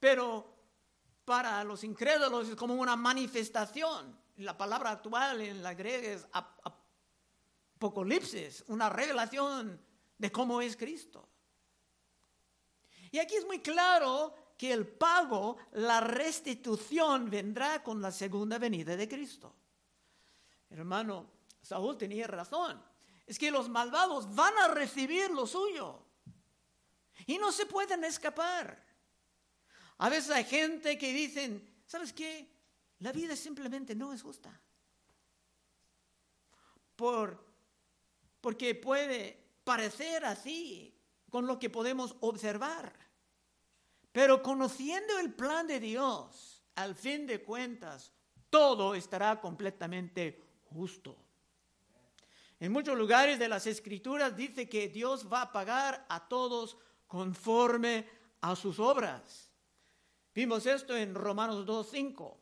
pero 0.00 0.54
para 1.24 1.62
los 1.64 1.84
incrédulos 1.84 2.48
es 2.48 2.56
como 2.56 2.74
una 2.74 2.96
manifestación 2.96 4.24
la 4.36 4.56
palabra 4.56 4.90
actual 4.90 5.40
en 5.42 5.62
la 5.62 5.74
griega 5.74 6.08
es 6.08 6.26
apocalipsis, 7.78 8.64
una 8.68 8.88
revelación 8.88 9.80
de 10.18 10.32
cómo 10.32 10.60
es 10.60 10.76
Cristo. 10.76 11.28
Y 13.12 13.18
aquí 13.20 13.36
es 13.36 13.46
muy 13.46 13.60
claro 13.60 14.34
que 14.58 14.72
el 14.72 14.88
pago, 14.88 15.56
la 15.72 16.00
restitución 16.00 17.30
vendrá 17.30 17.82
con 17.82 18.02
la 18.02 18.10
segunda 18.10 18.58
venida 18.58 18.96
de 18.96 19.08
Cristo. 19.08 19.54
Hermano, 20.70 21.30
Saúl 21.64 21.96
tenía 21.96 22.26
razón. 22.26 22.80
Es 23.26 23.38
que 23.38 23.50
los 23.50 23.68
malvados 23.70 24.32
van 24.34 24.56
a 24.58 24.68
recibir 24.68 25.30
lo 25.30 25.46
suyo 25.46 26.04
y 27.26 27.38
no 27.38 27.50
se 27.52 27.64
pueden 27.64 28.04
escapar. 28.04 28.84
A 29.98 30.08
veces 30.10 30.30
hay 30.30 30.44
gente 30.44 30.98
que 30.98 31.12
dicen, 31.12 31.66
¿sabes 31.86 32.12
qué? 32.12 32.52
La 32.98 33.12
vida 33.12 33.34
simplemente 33.34 33.94
no 33.94 34.12
es 34.12 34.22
justa. 34.22 34.60
Por, 36.96 37.42
porque 38.42 38.74
puede 38.74 39.56
parecer 39.64 40.26
así 40.26 40.94
con 41.30 41.46
lo 41.46 41.58
que 41.58 41.70
podemos 41.70 42.14
observar. 42.20 42.92
Pero 44.12 44.42
conociendo 44.42 45.18
el 45.18 45.32
plan 45.32 45.66
de 45.66 45.80
Dios, 45.80 46.62
al 46.74 46.94
fin 46.94 47.26
de 47.26 47.42
cuentas, 47.42 48.12
todo 48.50 48.94
estará 48.94 49.40
completamente 49.40 50.40
justo. 50.66 51.23
En 52.64 52.72
muchos 52.72 52.96
lugares 52.96 53.38
de 53.38 53.46
las 53.46 53.66
escrituras 53.66 54.34
dice 54.34 54.70
que 54.70 54.88
Dios 54.88 55.30
va 55.30 55.42
a 55.42 55.52
pagar 55.52 56.06
a 56.08 56.26
todos 56.26 56.78
conforme 57.06 58.08
a 58.40 58.56
sus 58.56 58.78
obras. 58.78 59.50
Vimos 60.34 60.64
esto 60.64 60.96
en 60.96 61.14
Romanos 61.14 61.66
2.5. 61.66 62.34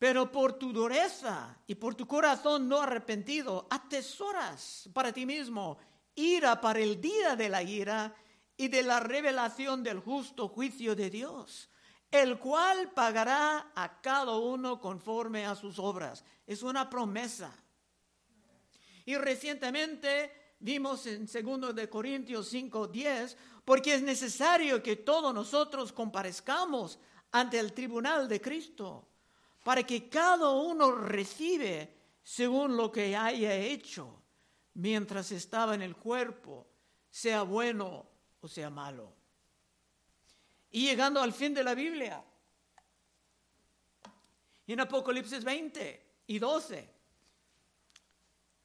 Pero 0.00 0.32
por 0.32 0.54
tu 0.54 0.72
dureza 0.72 1.56
y 1.68 1.76
por 1.76 1.94
tu 1.94 2.08
corazón 2.08 2.68
no 2.68 2.80
arrepentido, 2.80 3.68
atesoras 3.70 4.90
para 4.92 5.12
ti 5.12 5.24
mismo 5.24 5.78
ira 6.16 6.60
para 6.60 6.80
el 6.80 7.00
día 7.00 7.36
de 7.36 7.48
la 7.48 7.62
ira 7.62 8.16
y 8.56 8.66
de 8.66 8.82
la 8.82 8.98
revelación 8.98 9.84
del 9.84 10.00
justo 10.00 10.48
juicio 10.48 10.96
de 10.96 11.08
Dios, 11.08 11.70
el 12.10 12.40
cual 12.40 12.90
pagará 12.90 13.70
a 13.76 14.00
cada 14.00 14.36
uno 14.38 14.80
conforme 14.80 15.46
a 15.46 15.54
sus 15.54 15.78
obras. 15.78 16.24
Es 16.48 16.64
una 16.64 16.90
promesa. 16.90 17.62
Y 19.04 19.16
recientemente 19.16 20.54
vimos 20.60 21.06
en 21.06 21.26
2 21.26 21.74
de 21.74 21.88
Corintios 21.88 22.48
5, 22.48 22.88
10, 22.88 23.36
porque 23.64 23.94
es 23.94 24.02
necesario 24.02 24.82
que 24.82 24.96
todos 24.96 25.34
nosotros 25.34 25.92
comparezcamos 25.92 26.98
ante 27.32 27.58
el 27.58 27.72
tribunal 27.72 28.28
de 28.28 28.40
Cristo 28.40 29.08
para 29.64 29.84
que 29.84 30.08
cada 30.08 30.50
uno 30.50 30.92
recibe 30.92 31.94
según 32.22 32.76
lo 32.76 32.90
que 32.90 33.16
haya 33.16 33.54
hecho 33.54 34.22
mientras 34.74 35.32
estaba 35.32 35.74
en 35.74 35.82
el 35.82 35.96
cuerpo, 35.96 36.66
sea 37.10 37.42
bueno 37.42 38.06
o 38.40 38.48
sea 38.48 38.70
malo. 38.70 39.12
Y 40.70 40.86
llegando 40.86 41.20
al 41.20 41.32
fin 41.32 41.52
de 41.52 41.62
la 41.62 41.74
Biblia, 41.74 42.24
en 44.66 44.80
Apocalipsis 44.80 45.44
20 45.44 46.06
y 46.28 46.38
12, 46.38 46.91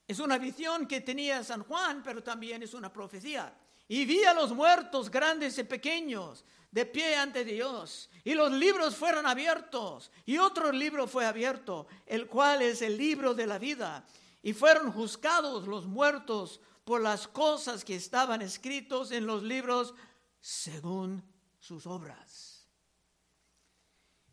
es 0.07 0.19
una 0.19 0.37
visión 0.37 0.87
que 0.87 1.01
tenía 1.01 1.43
San 1.43 1.63
Juan, 1.63 2.01
pero 2.01 2.23
también 2.23 2.63
es 2.63 2.73
una 2.73 2.91
profecía. 2.91 3.53
Y 3.89 4.05
vi 4.05 4.23
a 4.23 4.33
los 4.33 4.53
muertos 4.53 5.09
grandes 5.11 5.57
y 5.57 5.63
pequeños 5.63 6.45
de 6.71 6.85
pie 6.85 7.15
ante 7.15 7.43
Dios. 7.43 8.09
Y 8.23 8.33
los 8.33 8.51
libros 8.51 8.95
fueron 8.95 9.25
abiertos. 9.25 10.11
Y 10.25 10.37
otro 10.37 10.71
libro 10.71 11.07
fue 11.07 11.25
abierto, 11.25 11.87
el 12.05 12.27
cual 12.27 12.61
es 12.61 12.81
el 12.81 12.97
libro 12.97 13.33
de 13.33 13.47
la 13.47 13.57
vida. 13.57 14.05
Y 14.43 14.53
fueron 14.53 14.91
juzgados 14.91 15.67
los 15.67 15.85
muertos 15.85 16.61
por 16.85 17.01
las 17.01 17.27
cosas 17.27 17.83
que 17.83 17.95
estaban 17.95 18.41
escritos 18.41 19.11
en 19.11 19.25
los 19.25 19.43
libros 19.43 19.93
según 20.39 21.21
sus 21.59 21.85
obras. 21.85 22.65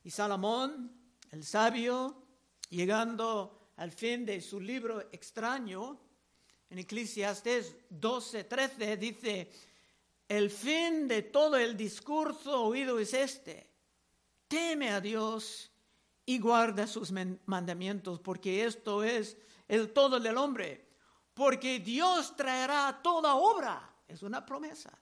Y 0.04 0.10
Salomón, 0.10 0.92
el 1.32 1.44
sabio, 1.44 2.22
llegando 2.68 3.63
al 3.76 3.90
fin 3.90 4.24
de 4.24 4.40
su 4.40 4.60
libro 4.60 5.00
extraño, 5.12 5.98
en 6.70 6.78
Eclesiastes 6.78 7.76
12, 7.90 8.44
13, 8.44 8.96
dice, 8.96 9.50
el 10.28 10.50
fin 10.50 11.06
de 11.06 11.22
todo 11.22 11.56
el 11.56 11.76
discurso 11.76 12.64
oído 12.64 12.98
es 12.98 13.14
este, 13.14 13.70
teme 14.48 14.90
a 14.90 15.00
Dios 15.00 15.70
y 16.26 16.38
guarda 16.38 16.86
sus 16.86 17.12
mandamientos, 17.46 18.20
porque 18.20 18.64
esto 18.64 19.02
es 19.02 19.36
el 19.68 19.92
todo 19.92 20.18
del 20.18 20.36
hombre, 20.38 20.88
porque 21.34 21.80
Dios 21.80 22.34
traerá 22.36 23.00
toda 23.02 23.34
obra, 23.34 23.94
es 24.08 24.22
una 24.22 24.44
promesa, 24.46 24.98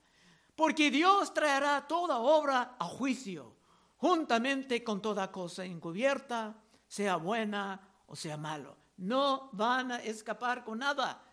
porque 0.56 0.90
Dios 0.90 1.32
traerá 1.32 1.86
toda 1.86 2.18
obra 2.18 2.76
a 2.78 2.84
juicio, 2.84 3.56
juntamente 3.96 4.82
con 4.82 5.00
toda 5.00 5.30
cosa 5.30 5.64
encubierta, 5.64 6.56
sea 6.88 7.16
buena 7.16 7.91
o 8.12 8.16
sea 8.16 8.36
malo. 8.36 8.76
No 8.98 9.48
van 9.52 9.90
a 9.90 10.02
escapar 10.02 10.62
con 10.62 10.80
nada. 10.80 11.24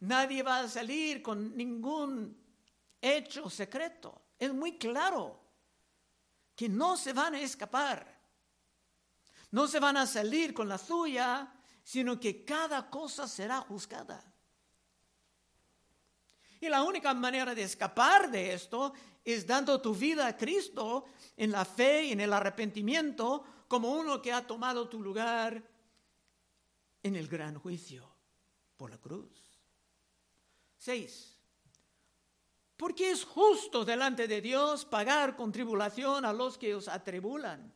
Nadie 0.00 0.42
va 0.42 0.60
a 0.60 0.68
salir 0.68 1.22
con 1.22 1.54
ningún 1.54 2.34
hecho 3.02 3.50
secreto. 3.50 4.22
Es 4.38 4.52
muy 4.54 4.78
claro 4.78 5.38
que 6.56 6.70
no 6.70 6.96
se 6.96 7.12
van 7.12 7.34
a 7.34 7.40
escapar. 7.40 8.18
No 9.50 9.68
se 9.68 9.78
van 9.78 9.98
a 9.98 10.06
salir 10.06 10.54
con 10.54 10.70
la 10.70 10.78
suya, 10.78 11.52
sino 11.82 12.18
que 12.18 12.46
cada 12.46 12.88
cosa 12.88 13.28
será 13.28 13.60
juzgada. 13.60 14.24
Y 16.62 16.68
la 16.70 16.82
única 16.82 17.12
manera 17.12 17.54
de 17.54 17.62
escapar 17.62 18.30
de 18.30 18.54
esto 18.54 18.94
es 19.22 19.46
dando 19.46 19.82
tu 19.82 19.94
vida 19.94 20.28
a 20.28 20.36
Cristo 20.38 21.04
en 21.36 21.52
la 21.52 21.66
fe 21.66 22.04
y 22.04 22.12
en 22.12 22.22
el 22.22 22.32
arrepentimiento 22.32 23.44
como 23.68 23.92
uno 23.92 24.22
que 24.22 24.32
ha 24.32 24.46
tomado 24.46 24.88
tu 24.88 25.02
lugar 25.02 25.73
en 27.04 27.14
el 27.14 27.28
gran 27.28 27.56
juicio 27.58 28.02
por 28.76 28.90
la 28.90 28.98
cruz. 28.98 29.30
Seis. 30.76 31.38
Porque 32.76 33.10
es 33.10 33.24
justo 33.24 33.84
delante 33.84 34.26
de 34.26 34.40
Dios 34.40 34.84
pagar 34.84 35.36
con 35.36 35.52
tribulación 35.52 36.24
a 36.24 36.32
los 36.32 36.58
que 36.58 36.74
os 36.74 36.88
atribulan 36.88 37.72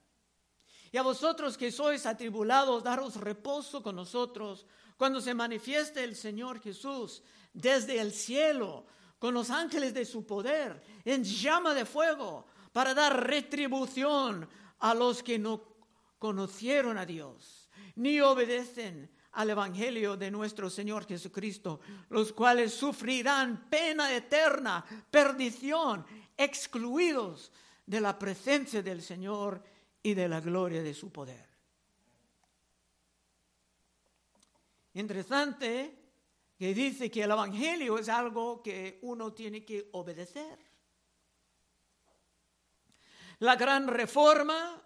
y 0.91 0.97
a 0.97 1.03
vosotros 1.03 1.57
que 1.57 1.71
sois 1.71 2.07
atribulados, 2.07 2.83
daros 2.83 3.17
reposo 3.17 3.83
con 3.83 3.95
nosotros 3.95 4.67
cuando 4.97 5.21
se 5.21 5.35
manifieste 5.35 6.03
el 6.03 6.17
Señor 6.17 6.61
Jesús 6.61 7.23
desde 7.53 8.01
el 8.01 8.13
cielo 8.13 8.87
con 9.19 9.35
los 9.35 9.51
ángeles 9.51 9.93
de 9.93 10.07
su 10.07 10.27
poder 10.27 10.83
en 11.05 11.23
llama 11.23 11.75
de 11.75 11.85
fuego 11.85 12.47
para 12.73 12.95
dar 12.95 13.27
retribución 13.27 14.49
a 14.79 14.95
los 14.95 15.23
que 15.23 15.39
no 15.39 15.63
conocieron 16.19 16.97
a 16.97 17.05
Dios 17.05 17.69
ni 17.99 18.21
obedecen 18.21 19.11
al 19.33 19.51
Evangelio 19.51 20.17
de 20.17 20.31
nuestro 20.31 20.71
Señor 20.71 21.07
Jesucristo, 21.07 21.81
los 22.11 22.33
cuales 22.33 22.73
sufrirán 22.73 23.69
pena 23.69 24.15
eterna, 24.15 24.85
perdición, 25.11 26.05
excluidos 26.37 27.53
de 27.87 28.01
la 28.01 28.19
presencia 28.19 28.83
del 28.83 29.03
Señor 29.03 29.63
y 30.03 30.15
de 30.15 30.29
la 30.29 30.41
gloria 30.41 30.83
de 30.83 30.95
su 30.95 31.11
poder. 31.11 31.47
Interesante 34.95 35.97
que 36.59 36.75
dice 36.75 37.11
que 37.11 37.23
el 37.23 37.31
Evangelio 37.31 37.99
es 37.99 38.09
algo 38.09 38.63
que 38.63 38.99
uno 39.03 39.33
tiene 39.33 39.65
que 39.65 39.89
obedecer. 39.93 40.59
La 43.39 43.55
gran 43.55 43.87
reforma, 43.87 44.83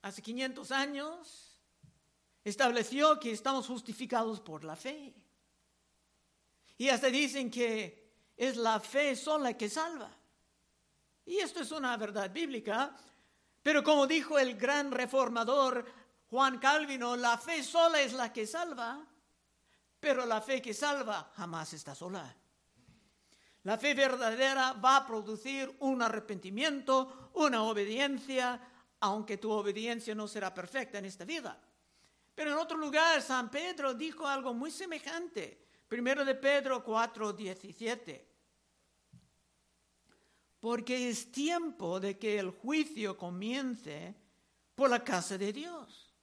hace 0.00 0.22
500 0.22 0.70
años, 0.72 1.47
estableció 2.44 3.18
que 3.18 3.32
estamos 3.32 3.66
justificados 3.66 4.40
por 4.40 4.64
la 4.64 4.76
fe. 4.76 5.14
Y 6.76 6.88
hasta 6.88 7.08
dicen 7.08 7.50
que 7.50 8.32
es 8.36 8.56
la 8.56 8.80
fe 8.80 9.16
sola 9.16 9.56
que 9.56 9.68
salva. 9.68 10.10
Y 11.26 11.38
esto 11.38 11.60
es 11.60 11.70
una 11.72 11.96
verdad 11.96 12.30
bíblica, 12.30 12.96
pero 13.62 13.82
como 13.82 14.06
dijo 14.06 14.38
el 14.38 14.56
gran 14.56 14.90
reformador 14.90 15.84
Juan 16.30 16.58
Calvino, 16.58 17.16
la 17.16 17.36
fe 17.36 17.62
sola 17.62 18.00
es 18.00 18.12
la 18.12 18.32
que 18.32 18.46
salva, 18.46 19.04
pero 20.00 20.24
la 20.24 20.40
fe 20.40 20.62
que 20.62 20.72
salva 20.72 21.32
jamás 21.36 21.72
está 21.72 21.94
sola. 21.94 22.34
La 23.64 23.76
fe 23.76 23.92
verdadera 23.92 24.72
va 24.72 24.96
a 24.96 25.06
producir 25.06 25.76
un 25.80 26.00
arrepentimiento, 26.00 27.30
una 27.34 27.64
obediencia, 27.64 28.60
aunque 29.00 29.36
tu 29.36 29.50
obediencia 29.50 30.14
no 30.14 30.28
será 30.28 30.54
perfecta 30.54 30.98
en 30.98 31.04
esta 31.04 31.24
vida. 31.24 31.60
Pero 32.38 32.52
en 32.52 32.58
otro 32.58 32.78
lugar, 32.78 33.20
San 33.20 33.50
Pedro 33.50 33.94
dijo 33.94 34.24
algo 34.24 34.54
muy 34.54 34.70
semejante. 34.70 35.66
Primero 35.88 36.24
de 36.24 36.36
Pedro 36.36 36.84
4, 36.84 37.32
17 37.32 38.28
porque 40.60 41.08
es 41.08 41.30
tiempo 41.30 42.00
de 42.00 42.18
que 42.18 42.38
el 42.38 42.50
juicio 42.50 43.16
comience 43.16 44.14
por 44.74 44.90
la 44.90 45.02
casa 45.02 45.38
de 45.38 45.52
Dios. 45.52 46.14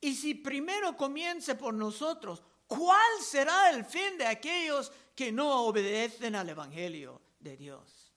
Y 0.00 0.14
si 0.14 0.34
primero 0.34 0.96
comience 0.96 1.54
por 1.54 1.74
nosotros, 1.74 2.42
¿cuál 2.66 3.20
será 3.20 3.70
el 3.70 3.84
fin 3.84 4.18
de 4.18 4.26
aquellos 4.26 4.90
que 5.14 5.30
no 5.30 5.64
obedecen 5.64 6.34
al 6.34 6.48
Evangelio 6.48 7.20
de 7.38 7.56
Dios? 7.56 8.12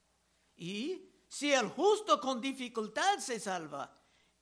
Y 0.56 1.10
si 1.28 1.52
el 1.52 1.70
justo 1.70 2.20
con 2.20 2.42
dificultad 2.42 3.20
se 3.20 3.40
salva, 3.40 3.94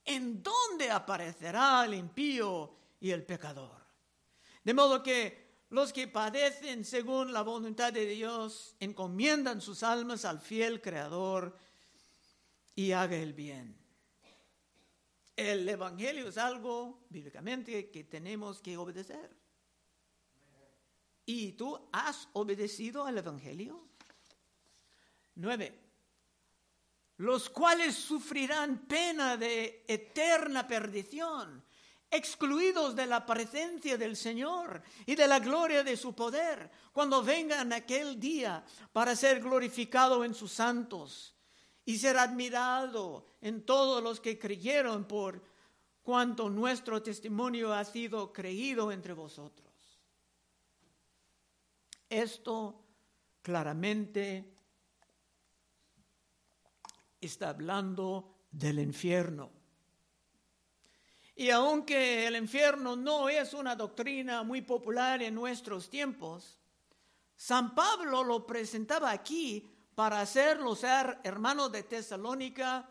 ¿en 0.05 0.41
dónde 0.43 0.89
aparecerá 0.89 1.85
el 1.85 1.93
impío 1.93 2.75
y 2.99 3.11
el 3.11 3.23
pecador? 3.23 3.83
De 4.63 4.73
modo 4.73 5.03
que 5.03 5.43
los 5.69 5.91
que 5.91 6.07
padecen 6.07 6.85
según 6.85 7.33
la 7.33 7.41
voluntad 7.41 7.91
de 7.91 8.05
Dios 8.05 8.75
encomiendan 8.79 9.59
sus 9.59 9.83
almas 9.83 10.23
al 10.23 10.39
fiel 10.39 10.81
Creador 10.81 11.57
y 12.75 12.91
haga 12.91 13.15
el 13.15 13.33
bien. 13.33 13.75
El 15.35 15.67
Evangelio 15.67 16.27
es 16.27 16.37
algo 16.37 17.05
bíblicamente 17.09 17.89
que 17.89 18.03
tenemos 18.03 18.61
que 18.61 18.77
obedecer. 18.77 19.35
¿Y 21.25 21.53
tú 21.53 21.89
has 21.91 22.29
obedecido 22.33 23.05
al 23.05 23.17
Evangelio? 23.17 23.87
Nueve. 25.35 25.79
Los 27.17 27.49
cuales 27.49 27.95
sufrirán 27.95 28.85
pena 28.87 29.37
de 29.37 29.85
eterna 29.87 30.67
perdición 30.67 31.63
excluidos 32.13 32.95
de 32.95 33.07
la 33.07 33.25
presencia 33.25 33.97
del 33.97 34.15
Señor 34.15 34.83
y 35.07 35.15
de 35.15 35.27
la 35.27 35.39
gloria 35.39 35.83
de 35.83 35.97
su 35.97 36.13
poder, 36.13 36.69
cuando 36.91 37.23
vengan 37.23 37.73
aquel 37.73 38.19
día 38.19 38.63
para 38.91 39.15
ser 39.15 39.41
glorificado 39.41 40.23
en 40.23 40.35
sus 40.35 40.51
santos 40.51 41.33
y 41.83 41.97
ser 41.97 42.19
admirado 42.19 43.25
en 43.41 43.65
todos 43.65 44.03
los 44.03 44.19
que 44.19 44.37
creyeron 44.37 45.05
por 45.05 45.43
cuanto 46.03 46.51
nuestro 46.51 47.01
testimonio 47.01 47.73
ha 47.73 47.83
sido 47.83 48.31
creído 48.31 48.91
entre 48.91 49.13
vosotros. 49.13 49.73
Esto 52.07 52.79
claramente 53.41 54.52
está 57.25 57.49
hablando 57.49 58.45
del 58.51 58.79
infierno 58.79 59.63
y 61.35 61.49
aunque 61.49 62.27
el 62.27 62.35
infierno 62.35 62.95
no 62.95 63.27
es 63.27 63.53
una 63.53 63.75
doctrina 63.75 64.43
muy 64.43 64.61
popular 64.61 65.21
en 65.23 65.33
nuestros 65.33 65.89
tiempos, 65.89 66.59
San 67.35 67.73
Pablo 67.73 68.23
lo 68.23 68.45
presentaba 68.45 69.11
aquí 69.11 69.71
para 69.95 70.21
hacerlos 70.21 70.79
ser 70.79 71.19
hermanos 71.23 71.71
de 71.71 71.83
Tesalónica 71.83 72.87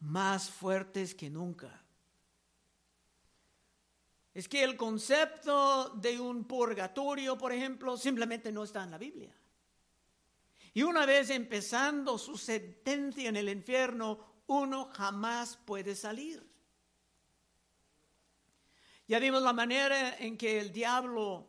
más 0.00 0.50
fuertes 0.50 1.14
que 1.14 1.30
nunca. 1.30 1.80
Es 4.34 4.48
que 4.48 4.64
el 4.64 4.76
concepto 4.76 5.90
de 5.90 6.18
un 6.18 6.44
purgatorio, 6.44 7.36
por 7.38 7.52
ejemplo, 7.52 7.96
simplemente 7.96 8.50
no 8.50 8.64
está 8.64 8.82
en 8.82 8.90
la 8.90 8.98
Biblia. 8.98 9.34
Y 10.72 10.82
una 10.82 11.06
vez 11.06 11.30
empezando 11.30 12.18
su 12.18 12.36
sentencia 12.36 13.28
en 13.28 13.36
el 13.36 13.48
infierno, 13.48 14.42
uno 14.46 14.90
jamás 14.92 15.56
puede 15.56 15.94
salir. 15.94 16.48
Ya 19.08 19.18
vimos 19.18 19.42
la 19.42 19.52
manera 19.52 20.16
en 20.18 20.36
que 20.36 20.60
el 20.60 20.72
diablo 20.72 21.46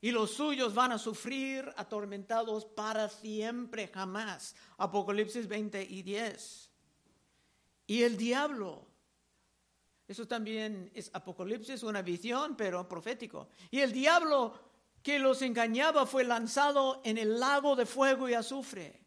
y 0.00 0.10
los 0.10 0.32
suyos 0.32 0.74
van 0.74 0.92
a 0.92 0.98
sufrir 0.98 1.72
atormentados 1.76 2.66
para 2.66 3.08
siempre, 3.08 3.88
jamás. 3.88 4.54
Apocalipsis 4.76 5.48
20 5.48 5.82
y 5.82 6.02
10. 6.02 6.70
Y 7.86 8.02
el 8.02 8.16
diablo, 8.16 8.86
eso 10.06 10.28
también 10.28 10.90
es 10.94 11.10
Apocalipsis, 11.14 11.82
una 11.82 12.02
visión, 12.02 12.54
pero 12.56 12.86
profético. 12.88 13.48
Y 13.70 13.80
el 13.80 13.92
diablo 13.92 14.73
que 15.04 15.18
los 15.18 15.42
engañaba 15.42 16.06
fue 16.06 16.24
lanzado 16.24 17.02
en 17.04 17.18
el 17.18 17.38
lago 17.38 17.76
de 17.76 17.84
fuego 17.84 18.26
y 18.26 18.32
azufre, 18.32 19.02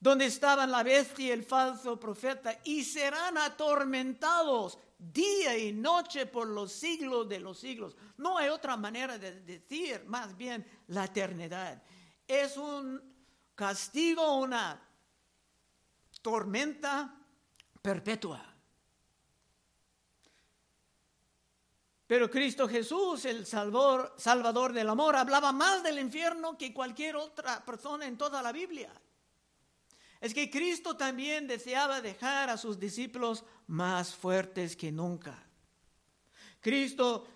donde 0.00 0.24
estaban 0.24 0.70
la 0.70 0.82
bestia 0.82 1.26
y 1.26 1.30
el 1.30 1.44
falso 1.44 2.00
profeta, 2.00 2.58
y 2.64 2.82
serán 2.84 3.36
atormentados 3.36 4.78
día 4.96 5.58
y 5.58 5.74
noche 5.74 6.24
por 6.24 6.48
los 6.48 6.72
siglos 6.72 7.28
de 7.28 7.38
los 7.38 7.58
siglos. 7.58 7.98
No 8.16 8.38
hay 8.38 8.48
otra 8.48 8.78
manera 8.78 9.18
de 9.18 9.42
decir, 9.42 10.04
más 10.06 10.34
bien, 10.34 10.66
la 10.86 11.04
eternidad. 11.04 11.82
Es 12.26 12.56
un 12.56 12.98
castigo, 13.54 14.38
una 14.38 14.82
tormenta 16.22 17.14
perpetua. 17.82 18.42
Pero 22.08 22.30
Cristo 22.30 22.66
Jesús, 22.66 23.26
el 23.26 23.44
salvador, 23.44 24.14
salvador 24.16 24.72
del 24.72 24.88
amor, 24.88 25.14
hablaba 25.14 25.52
más 25.52 25.82
del 25.82 25.98
infierno 25.98 26.56
que 26.56 26.72
cualquier 26.72 27.16
otra 27.16 27.62
persona 27.66 28.06
en 28.06 28.16
toda 28.16 28.40
la 28.40 28.50
Biblia. 28.50 28.90
Es 30.18 30.32
que 30.32 30.50
Cristo 30.50 30.96
también 30.96 31.46
deseaba 31.46 32.00
dejar 32.00 32.48
a 32.48 32.56
sus 32.56 32.80
discípulos 32.80 33.44
más 33.66 34.14
fuertes 34.14 34.74
que 34.74 34.90
nunca. 34.90 35.46
Cristo 36.62 37.28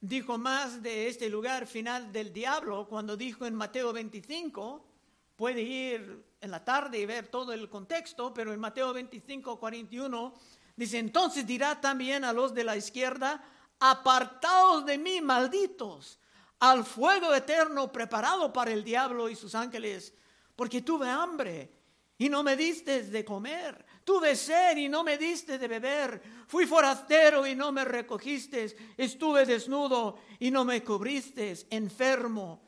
dijo 0.00 0.38
más 0.38 0.80
de 0.80 1.08
este 1.08 1.28
lugar 1.28 1.66
final 1.66 2.12
del 2.12 2.32
diablo 2.32 2.86
cuando 2.88 3.16
dijo 3.16 3.44
en 3.44 3.56
Mateo 3.56 3.92
25, 3.92 4.86
puede 5.34 5.62
ir 5.62 6.24
en 6.40 6.50
la 6.52 6.64
tarde 6.64 7.00
y 7.00 7.06
ver 7.06 7.26
todo 7.26 7.52
el 7.52 7.68
contexto, 7.68 8.32
pero 8.32 8.52
en 8.52 8.60
Mateo 8.60 8.92
25, 8.92 9.58
41 9.58 10.32
Dice, 10.76 10.98
entonces 10.98 11.46
dirá 11.46 11.80
también 11.80 12.24
a 12.24 12.32
los 12.32 12.54
de 12.54 12.64
la 12.64 12.76
izquierda, 12.76 13.44
apartaos 13.78 14.86
de 14.86 14.98
mí, 14.98 15.20
malditos, 15.20 16.18
al 16.60 16.84
fuego 16.84 17.34
eterno 17.34 17.90
preparado 17.90 18.52
para 18.52 18.70
el 18.70 18.84
diablo 18.84 19.28
y 19.28 19.34
sus 19.34 19.54
ángeles, 19.54 20.14
porque 20.54 20.82
tuve 20.82 21.08
hambre 21.08 21.72
y 22.18 22.28
no 22.28 22.44
me 22.44 22.56
diste 22.56 23.02
de 23.02 23.24
comer, 23.24 23.84
tuve 24.04 24.36
sed 24.36 24.76
y 24.76 24.88
no 24.88 25.02
me 25.02 25.18
diste 25.18 25.58
de 25.58 25.66
beber, 25.66 26.22
fui 26.46 26.66
forastero 26.66 27.44
y 27.46 27.56
no 27.56 27.72
me 27.72 27.84
recogiste, 27.84 28.94
estuve 28.96 29.44
desnudo 29.44 30.18
y 30.38 30.52
no 30.52 30.64
me 30.64 30.84
cubriste, 30.84 31.52
enfermo 31.70 32.62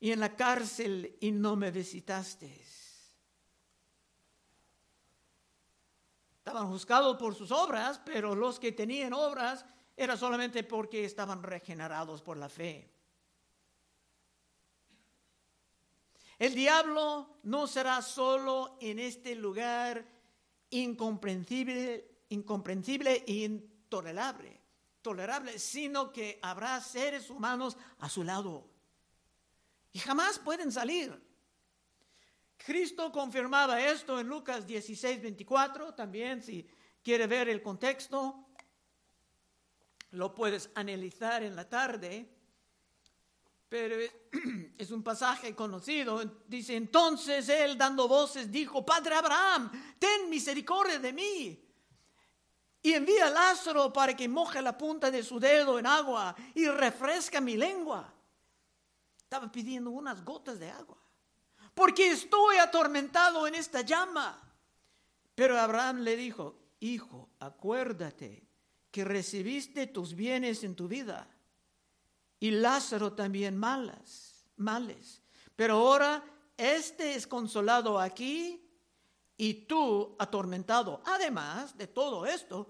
y 0.00 0.12
en 0.12 0.20
la 0.20 0.34
cárcel 0.34 1.18
y 1.20 1.30
no 1.30 1.56
me 1.56 1.70
visitaste. 1.70 2.69
Estaban 6.50 6.68
juzgados 6.68 7.16
por 7.16 7.32
sus 7.36 7.52
obras, 7.52 8.00
pero 8.04 8.34
los 8.34 8.58
que 8.58 8.72
tenían 8.72 9.12
obras 9.12 9.64
era 9.96 10.16
solamente 10.16 10.64
porque 10.64 11.04
estaban 11.04 11.44
regenerados 11.44 12.22
por 12.22 12.36
la 12.36 12.48
fe. 12.48 12.90
El 16.40 16.52
diablo 16.54 17.38
no 17.44 17.68
será 17.68 18.02
solo 18.02 18.78
en 18.80 18.98
este 18.98 19.36
lugar 19.36 20.04
incomprensible, 20.70 22.24
incomprensible 22.30 23.22
e 23.28 23.44
intolerable, 23.44 24.60
tolerable, 25.02 25.56
sino 25.56 26.12
que 26.12 26.40
habrá 26.42 26.80
seres 26.80 27.30
humanos 27.30 27.76
a 28.00 28.08
su 28.08 28.24
lado. 28.24 28.66
Y 29.92 30.00
jamás 30.00 30.40
pueden 30.40 30.72
salir. 30.72 31.29
Cristo 32.64 33.10
confirmaba 33.10 33.80
esto 33.80 34.20
en 34.20 34.28
Lucas 34.28 34.66
16, 34.66 35.22
24, 35.22 35.94
también 35.94 36.42
si 36.42 36.68
quiere 37.02 37.26
ver 37.26 37.48
el 37.48 37.62
contexto, 37.62 38.46
lo 40.10 40.34
puedes 40.34 40.70
analizar 40.74 41.42
en 41.42 41.56
la 41.56 41.68
tarde, 41.68 42.28
pero 43.68 43.96
es 44.78 44.90
un 44.90 45.02
pasaje 45.02 45.54
conocido. 45.54 46.22
Dice, 46.46 46.76
entonces 46.76 47.48
él 47.48 47.78
dando 47.78 48.06
voces 48.06 48.50
dijo, 48.52 48.84
Padre 48.84 49.14
Abraham, 49.14 49.70
ten 49.98 50.28
misericordia 50.28 50.98
de 50.98 51.12
mí. 51.12 51.66
Y 52.82 52.92
envía 52.92 53.28
a 53.28 53.30
Lázaro 53.30 53.92
para 53.92 54.14
que 54.14 54.28
moje 54.28 54.60
la 54.60 54.76
punta 54.76 55.10
de 55.10 55.22
su 55.22 55.40
dedo 55.40 55.78
en 55.78 55.86
agua 55.86 56.34
y 56.54 56.66
refresca 56.66 57.40
mi 57.40 57.56
lengua. 57.56 58.12
Estaba 59.18 59.50
pidiendo 59.50 59.90
unas 59.90 60.22
gotas 60.24 60.58
de 60.58 60.70
agua 60.70 61.00
porque 61.80 62.10
estoy 62.10 62.58
atormentado 62.58 63.46
en 63.46 63.54
esta 63.54 63.80
llama. 63.80 64.38
Pero 65.34 65.58
Abraham 65.58 66.00
le 66.00 66.14
dijo, 66.14 66.74
hijo, 66.80 67.30
acuérdate 67.38 68.46
que 68.90 69.02
recibiste 69.02 69.86
tus 69.86 70.14
bienes 70.14 70.62
en 70.62 70.76
tu 70.76 70.88
vida 70.88 71.26
y 72.38 72.50
Lázaro 72.50 73.14
también 73.14 73.56
malas, 73.56 74.44
males. 74.58 75.22
Pero 75.56 75.76
ahora 75.76 76.22
este 76.54 77.14
es 77.14 77.26
consolado 77.26 77.98
aquí 77.98 78.62
y 79.38 79.54
tú 79.64 80.16
atormentado. 80.18 81.00
Además 81.06 81.78
de 81.78 81.86
todo 81.86 82.26
esto, 82.26 82.68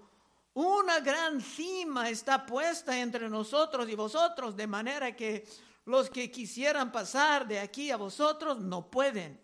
una 0.53 1.01
gran 1.01 1.41
cima 1.41 2.09
está 2.09 2.45
puesta 2.45 2.97
entre 2.97 3.29
nosotros 3.29 3.89
y 3.89 3.95
vosotros, 3.95 4.55
de 4.55 4.67
manera 4.67 5.13
que 5.13 5.45
los 5.85 6.09
que 6.09 6.29
quisieran 6.29 6.91
pasar 6.91 7.47
de 7.47 7.59
aquí 7.59 7.91
a 7.91 7.97
vosotros 7.97 8.59
no 8.59 8.89
pueden, 8.89 9.39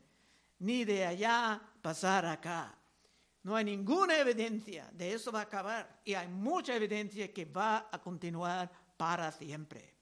ni 0.59 0.85
de 0.85 1.05
allá 1.05 1.61
pasar 1.81 2.25
acá. 2.25 2.75
No 3.43 3.55
hay 3.55 3.63
ninguna 3.63 4.17
evidencia 4.17 4.89
de 4.91 5.13
eso 5.13 5.31
va 5.31 5.39
a 5.39 5.43
acabar 5.43 6.01
y 6.03 6.13
hay 6.13 6.27
mucha 6.27 6.75
evidencia 6.75 7.33
que 7.33 7.45
va 7.45 7.87
a 7.91 7.99
continuar 7.99 8.69
para 8.97 9.31
siempre. 9.31 9.95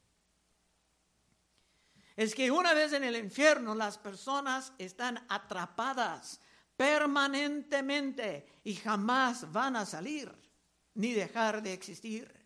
Es 2.15 2.33
que 2.33 2.49
una 2.49 2.73
vez 2.73 2.93
en 2.93 3.03
el 3.03 3.15
infierno 3.17 3.75
las 3.75 3.97
personas 3.97 4.73
están 4.77 5.23
atrapadas 5.29 6.39
permanentemente 6.77 8.47
y 8.63 8.75
jamás 8.75 9.51
van 9.51 9.75
a 9.75 9.85
salir 9.85 10.33
ni 10.93 11.13
dejar 11.13 11.61
de 11.61 11.73
existir. 11.73 12.44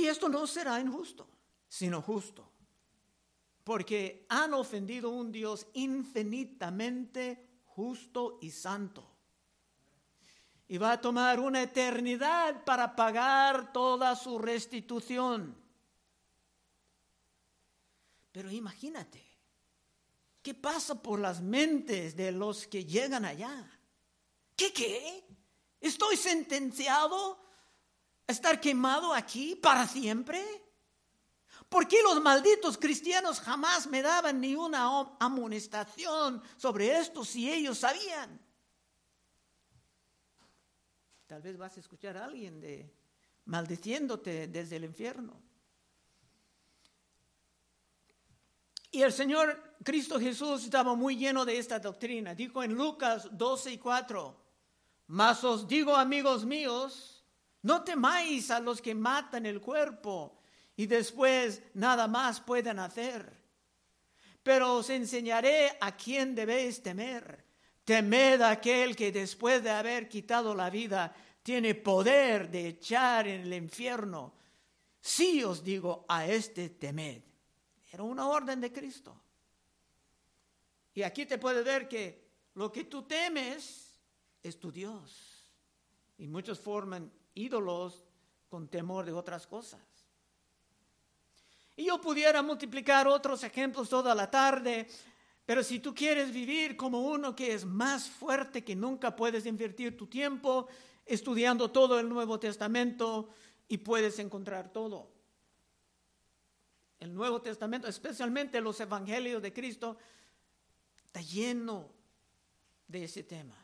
Y 0.00 0.06
esto 0.06 0.30
no 0.30 0.46
será 0.46 0.80
injusto, 0.80 1.28
sino 1.68 2.00
justo, 2.00 2.50
porque 3.62 4.24
han 4.30 4.54
ofendido 4.54 5.10
a 5.10 5.12
un 5.12 5.30
Dios 5.30 5.66
infinitamente 5.74 7.60
justo 7.66 8.38
y 8.40 8.50
santo. 8.50 9.06
Y 10.68 10.78
va 10.78 10.92
a 10.92 11.00
tomar 11.02 11.38
una 11.38 11.60
eternidad 11.60 12.64
para 12.64 12.96
pagar 12.96 13.74
toda 13.74 14.16
su 14.16 14.38
restitución. 14.38 15.54
Pero 18.32 18.50
imagínate, 18.50 19.22
¿qué 20.40 20.54
pasa 20.54 21.02
por 21.02 21.18
las 21.20 21.42
mentes 21.42 22.16
de 22.16 22.32
los 22.32 22.66
que 22.66 22.86
llegan 22.86 23.26
allá? 23.26 23.70
¿Qué 24.56 24.72
qué? 24.72 25.26
¿Estoy 25.78 26.16
sentenciado 26.16 27.49
estar 28.30 28.60
quemado 28.60 29.12
aquí 29.12 29.54
para 29.56 29.86
siempre? 29.86 30.42
¿Por 31.68 31.86
qué 31.86 32.02
los 32.02 32.20
malditos 32.20 32.76
cristianos 32.76 33.40
jamás 33.40 33.86
me 33.86 34.02
daban 34.02 34.40
ni 34.40 34.56
una 34.56 34.88
amonestación 35.20 36.42
sobre 36.56 36.98
esto 36.98 37.24
si 37.24 37.50
ellos 37.50 37.78
sabían? 37.78 38.40
Tal 41.26 41.42
vez 41.42 41.56
vas 41.56 41.76
a 41.76 41.80
escuchar 41.80 42.16
a 42.16 42.24
alguien 42.24 42.60
de 42.60 42.92
maldiciéndote 43.44 44.48
desde 44.48 44.76
el 44.76 44.84
infierno. 44.84 45.40
Y 48.90 49.02
el 49.02 49.12
Señor 49.12 49.76
Cristo 49.84 50.18
Jesús 50.18 50.64
estaba 50.64 50.96
muy 50.96 51.16
lleno 51.16 51.44
de 51.44 51.56
esta 51.56 51.78
doctrina. 51.78 52.34
Dijo 52.34 52.64
en 52.64 52.74
Lucas 52.74 53.28
12 53.30 53.74
y 53.74 53.78
4, 53.78 54.36
mas 55.06 55.44
os 55.44 55.68
digo 55.68 55.94
amigos 55.94 56.44
míos, 56.44 57.19
no 57.62 57.82
temáis 57.84 58.50
a 58.50 58.60
los 58.60 58.80
que 58.80 58.94
matan 58.94 59.46
el 59.46 59.60
cuerpo 59.60 60.38
y 60.76 60.86
después 60.86 61.62
nada 61.74 62.08
más 62.08 62.40
pueden 62.40 62.78
hacer. 62.78 63.30
Pero 64.42 64.76
os 64.76 64.88
enseñaré 64.88 65.76
a 65.80 65.94
quién 65.96 66.34
debéis 66.34 66.82
temer. 66.82 67.44
Temed 67.84 68.40
a 68.40 68.50
aquel 68.50 68.96
que 68.96 69.12
después 69.12 69.62
de 69.62 69.70
haber 69.70 70.08
quitado 70.08 70.54
la 70.54 70.70
vida 70.70 71.14
tiene 71.42 71.74
poder 71.74 72.50
de 72.50 72.68
echar 72.68 73.28
en 73.28 73.42
el 73.42 73.52
infierno. 73.52 74.34
Sí 75.00 75.44
os 75.44 75.62
digo, 75.62 76.06
a 76.08 76.26
este 76.26 76.70
temed. 76.70 77.22
Era 77.92 78.02
una 78.02 78.28
orden 78.28 78.60
de 78.60 78.72
Cristo. 78.72 79.20
Y 80.94 81.02
aquí 81.02 81.26
te 81.26 81.38
puede 81.38 81.62
ver 81.62 81.88
que 81.88 82.30
lo 82.54 82.72
que 82.72 82.84
tú 82.84 83.02
temes 83.02 84.00
es 84.42 84.58
tu 84.58 84.72
Dios. 84.72 85.52
Y 86.18 86.26
muchos 86.26 86.58
forman 86.58 87.10
ídolos 87.34 88.04
con 88.48 88.68
temor 88.68 89.06
de 89.06 89.12
otras 89.12 89.46
cosas. 89.46 89.80
Y 91.76 91.86
yo 91.86 92.00
pudiera 92.00 92.42
multiplicar 92.42 93.08
otros 93.08 93.42
ejemplos 93.44 93.88
toda 93.88 94.14
la 94.14 94.30
tarde, 94.30 94.86
pero 95.46 95.62
si 95.62 95.78
tú 95.78 95.94
quieres 95.94 96.32
vivir 96.32 96.76
como 96.76 97.00
uno 97.00 97.34
que 97.34 97.54
es 97.54 97.64
más 97.64 98.08
fuerte 98.08 98.62
que 98.62 98.76
nunca, 98.76 99.16
puedes 99.16 99.46
invertir 99.46 99.96
tu 99.96 100.06
tiempo 100.06 100.68
estudiando 101.06 101.70
todo 101.70 101.98
el 101.98 102.08
Nuevo 102.08 102.38
Testamento 102.38 103.30
y 103.66 103.78
puedes 103.78 104.18
encontrar 104.18 104.72
todo. 104.72 105.10
el 107.00 107.14
Nuevo 107.14 107.40
Testamento, 107.40 107.88
especialmente 107.88 108.60
los 108.60 108.78
Evangelios 108.78 109.40
de 109.40 109.54
Cristo, 109.54 109.96
está 111.06 111.22
lleno 111.22 111.88
de 112.86 113.04
ese 113.04 113.22
tema. 113.22 113.59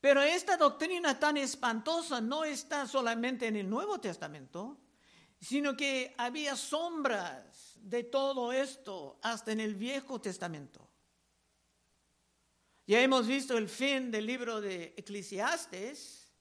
Pero 0.00 0.22
esta 0.22 0.56
doctrina 0.56 1.18
tan 1.18 1.36
espantosa 1.36 2.20
no 2.20 2.44
está 2.44 2.86
solamente 2.86 3.46
en 3.48 3.56
el 3.56 3.68
Nuevo 3.68 3.98
Testamento, 3.98 4.78
sino 5.40 5.76
que 5.76 6.14
había 6.18 6.54
sombras 6.54 7.74
de 7.76 8.04
todo 8.04 8.52
esto 8.52 9.18
hasta 9.22 9.52
en 9.52 9.60
el 9.60 9.74
Viejo 9.74 10.20
Testamento. 10.20 10.88
Ya 12.86 13.00
hemos 13.00 13.26
visto 13.26 13.58
el 13.58 13.68
fin 13.68 14.10
del 14.10 14.26
libro 14.26 14.60
de 14.60 14.94
Eclesiastes 14.96 16.32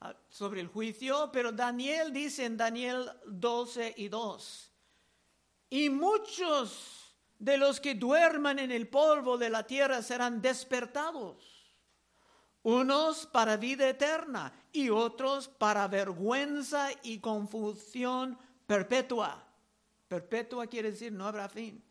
ah, 0.00 0.16
sobre 0.28 0.62
el 0.62 0.68
juicio, 0.68 1.30
pero 1.32 1.52
Daniel 1.52 2.12
dice 2.12 2.46
en 2.46 2.56
Daniel 2.56 3.10
12 3.26 3.94
y 3.98 4.08
2, 4.08 4.72
y 5.70 5.90
muchos 5.90 7.14
de 7.38 7.56
los 7.56 7.78
que 7.78 7.94
duerman 7.94 8.58
en 8.58 8.72
el 8.72 8.88
polvo 8.88 9.38
de 9.38 9.50
la 9.50 9.66
tierra 9.66 10.02
serán 10.02 10.42
despertados 10.42 11.59
unos 12.62 13.26
para 13.26 13.56
vida 13.56 13.88
eterna 13.88 14.52
y 14.72 14.90
otros 14.90 15.48
para 15.48 15.88
vergüenza 15.88 16.88
y 17.02 17.18
confusión 17.18 18.38
perpetua. 18.66 19.46
Perpetua 20.08 20.66
quiere 20.66 20.90
decir 20.90 21.12
no 21.12 21.26
habrá 21.26 21.48
fin. 21.48 21.82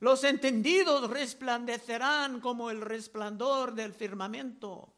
Los 0.00 0.24
entendidos 0.24 1.08
resplandecerán 1.10 2.40
como 2.40 2.70
el 2.70 2.80
resplandor 2.80 3.74
del 3.74 3.92
firmamento, 3.92 4.92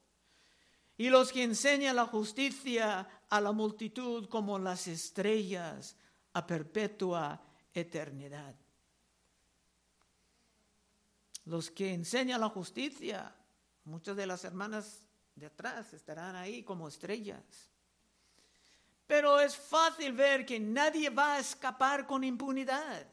y 0.96 1.11
los 1.11 1.33
que 1.33 1.42
enseñan 1.42 1.96
la 1.96 2.07
justicia 2.07 3.07
a 3.29 3.40
la 3.40 3.53
multitud 3.53 4.29
como 4.29 4.59
las 4.59 4.87
estrellas 4.87 5.96
a 6.33 6.46
perpetua 6.46 7.40
eternidad. 7.72 8.55
Los 11.44 11.70
que 11.70 11.92
enseñan 11.92 12.40
la 12.40 12.49
justicia 12.49 13.35
Muchas 13.87 14.16
de 14.16 14.27
las 14.27 14.44
hermanas 14.44 15.07
de 15.37 15.46
atrás 15.46 15.92
estarán 15.92 16.35
ahí 16.35 16.64
como 16.64 16.88
estrellas. 16.88 17.70
Pero 19.07 19.38
es 19.38 19.57
fácil 19.57 20.12
ver 20.12 20.44
que 20.44 20.59
nadie 20.59 21.09
va 21.09 21.35
a 21.35 21.38
escapar 21.38 22.05
con 22.05 22.25
impunidad. 22.25 23.07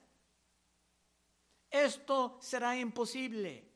Esto 1.69 2.39
será 2.41 2.75
imposible. 2.75 3.69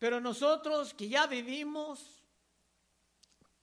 Pero 0.00 0.20
nosotros 0.20 0.92
que 0.92 1.08
ya 1.08 1.28
vivimos 1.28 2.24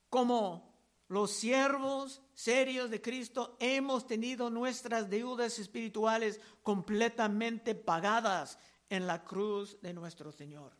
como 0.10 0.74
los 1.10 1.32
siervos 1.32 2.22
serios 2.34 2.90
de 2.90 3.02
Cristo, 3.02 3.58
hemos 3.60 4.08
tenido 4.08 4.50
nuestras 4.50 5.10
deudas 5.10 5.60
espirituales 5.60 6.40
completamente 6.62 7.76
pagadas 7.76 8.58
en 8.90 9.08
la 9.08 9.24
cruz 9.24 9.80
de 9.82 9.94
nuestro 9.94 10.32
Señor. 10.32 10.72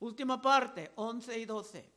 Última 0.00 0.40
parte, 0.40 0.92
11 0.96 1.38
y 1.38 1.44
12. 1.44 1.92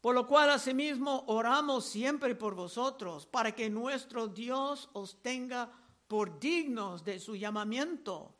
Por 0.00 0.14
lo 0.14 0.26
cual 0.26 0.50
asimismo 0.50 1.24
oramos 1.28 1.84
siempre 1.84 2.34
por 2.34 2.54
vosotros, 2.54 3.26
para 3.26 3.52
que 3.52 3.68
nuestro 3.68 4.28
Dios 4.28 4.88
os 4.92 5.20
tenga 5.22 5.70
por 6.08 6.38
dignos 6.38 7.04
de 7.04 7.18
su 7.20 7.36
llamamiento 7.36 8.34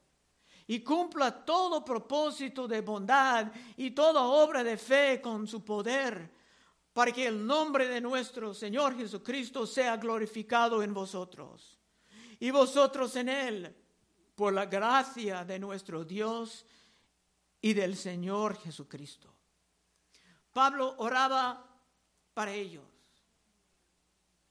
y 0.66 0.80
cumpla 0.80 1.44
todo 1.44 1.84
propósito 1.84 2.66
de 2.66 2.80
bondad 2.80 3.52
y 3.76 3.90
toda 3.90 4.22
obra 4.22 4.62
de 4.62 4.76
fe 4.76 5.20
con 5.20 5.46
su 5.46 5.64
poder, 5.64 6.32
para 6.92 7.12
que 7.12 7.26
el 7.26 7.46
nombre 7.46 7.88
de 7.88 8.00
nuestro 8.00 8.54
Señor 8.54 8.96
Jesucristo 8.96 9.66
sea 9.66 9.96
glorificado 9.96 10.82
en 10.82 10.94
vosotros 10.94 11.78
y 12.38 12.50
vosotros 12.50 13.14
en 13.16 13.28
él 13.28 13.76
por 14.34 14.52
la 14.52 14.66
gracia 14.66 15.44
de 15.44 15.58
nuestro 15.58 16.04
Dios 16.04 16.64
y 17.60 17.74
del 17.74 17.96
Señor 17.96 18.56
Jesucristo. 18.58 19.32
Pablo 20.52 20.94
oraba 20.98 21.66
para 22.34 22.52
ellos. 22.52 22.84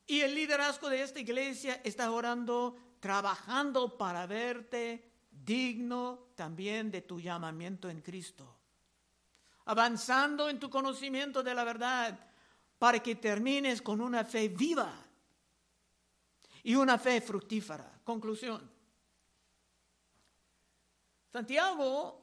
Y 0.05 0.21
el 0.21 0.33
liderazgo 0.33 0.89
de 0.89 1.03
esta 1.03 1.19
iglesia 1.19 1.81
está 1.83 2.11
orando, 2.11 2.77
trabajando 2.99 3.97
para 3.97 4.25
verte 4.25 5.11
digno 5.29 6.31
también 6.35 6.89
de 6.89 7.01
tu 7.01 7.19
llamamiento 7.19 7.89
en 7.89 8.01
Cristo. 8.01 8.57
Avanzando 9.65 10.49
en 10.49 10.59
tu 10.59 10.69
conocimiento 10.69 11.43
de 11.43 11.53
la 11.53 11.63
verdad 11.63 12.19
para 12.79 12.99
que 12.99 13.15
termines 13.15 13.81
con 13.81 14.01
una 14.01 14.23
fe 14.23 14.47
viva 14.47 15.05
y 16.63 16.75
una 16.75 16.97
fe 16.97 17.21
fructífera. 17.21 17.99
Conclusión. 18.03 18.78
Santiago 21.31 22.21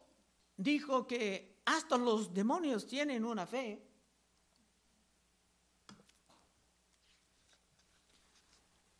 dijo 0.56 1.06
que 1.06 1.60
hasta 1.64 1.96
los 1.96 2.32
demonios 2.32 2.86
tienen 2.86 3.24
una 3.24 3.46
fe. 3.46 3.82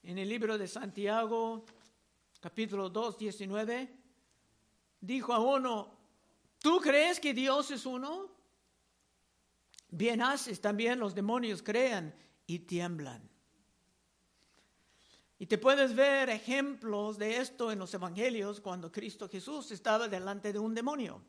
En 0.05 0.19
el 0.19 0.29
libro 0.29 0.57
de 0.57 0.69
Santiago, 0.69 1.65
capítulo 2.41 2.89
2, 2.89 3.19
19, 3.19 3.97
dijo 5.01 5.33
a 5.33 5.41
uno, 5.41 5.99
¿tú 6.61 6.79
crees 6.81 7.19
que 7.19 7.35
Dios 7.35 7.73
es 7.73 7.85
uno? 7.85 8.31
Bien 9.89 10.23
haces, 10.23 10.61
también 10.61 11.01
los 11.01 11.15
demonios 11.15 11.63
crean 11.63 12.15
y 12.47 12.61
tiemblan. 12.61 13.29
Y 15.39 15.47
te 15.47 15.59
puedes 15.59 15.95
ver 15.95 16.31
ejemplos 16.31 17.19
de 17.19 17.37
esto 17.37 17.71
en 17.71 17.79
los 17.79 17.93
evangelios 17.93 18.61
cuando 18.61 18.91
Cristo 18.91 19.29
Jesús 19.29 19.71
estaba 19.71 20.09
delante 20.09 20.53
de 20.53 20.59
un 20.59 20.75
demonio. 20.75 21.23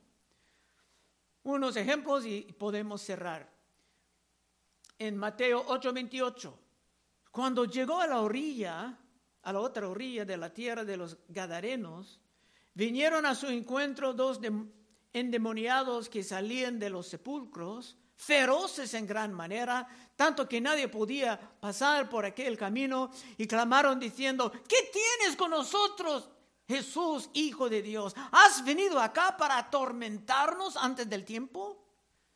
Unos 1.44 1.76
ejemplos 1.76 2.26
y 2.26 2.42
podemos 2.58 3.02
cerrar. 3.02 3.52
En 4.98 5.18
Mateo 5.18 5.64
8:28, 5.68 6.58
cuando 7.32 7.66
llegó 7.66 8.00
a 8.00 8.08
la 8.08 8.22
orilla, 8.22 8.98
a 9.44 9.54
la 9.54 9.60
otra 9.60 9.88
orilla 9.88 10.26
de 10.26 10.38
la 10.38 10.54
tierra 10.54 10.84
de 10.86 10.98
los 10.98 11.18
Gadarenos, 11.28 12.20
vinieron 12.74 13.26
a 13.26 13.36
su 13.36 13.48
encuentro 13.48 14.14
dos 14.14 14.40
endemoniados 15.14 16.10
que 16.10 16.24
salían 16.24 16.80
de 16.80 16.90
los 16.90 17.08
sepulcros 17.08 17.98
feroces 18.18 18.94
en 18.96 19.06
gran 19.06 19.32
manera, 19.32 19.88
tanto 20.16 20.50
que 20.50 20.60
nadie 20.60 20.88
podía 20.88 21.40
pasar 21.40 22.10
por 22.10 22.26
aquel 22.26 22.58
camino, 22.58 23.12
y 23.38 23.48
clamaron 23.48 24.00
diciendo, 24.00 24.52
¿qué 24.52 24.92
tienes 24.92 25.38
con 25.38 25.52
nosotros, 25.52 26.30
Jesús, 26.68 27.30
Hijo 27.34 27.70
de 27.70 27.82
Dios? 27.82 28.16
¿Has 28.32 28.66
venido 28.66 29.00
acá 29.00 29.38
para 29.38 29.58
atormentarnos 29.58 30.76
antes 30.76 31.08
del 31.08 31.24
tiempo? 31.24 31.86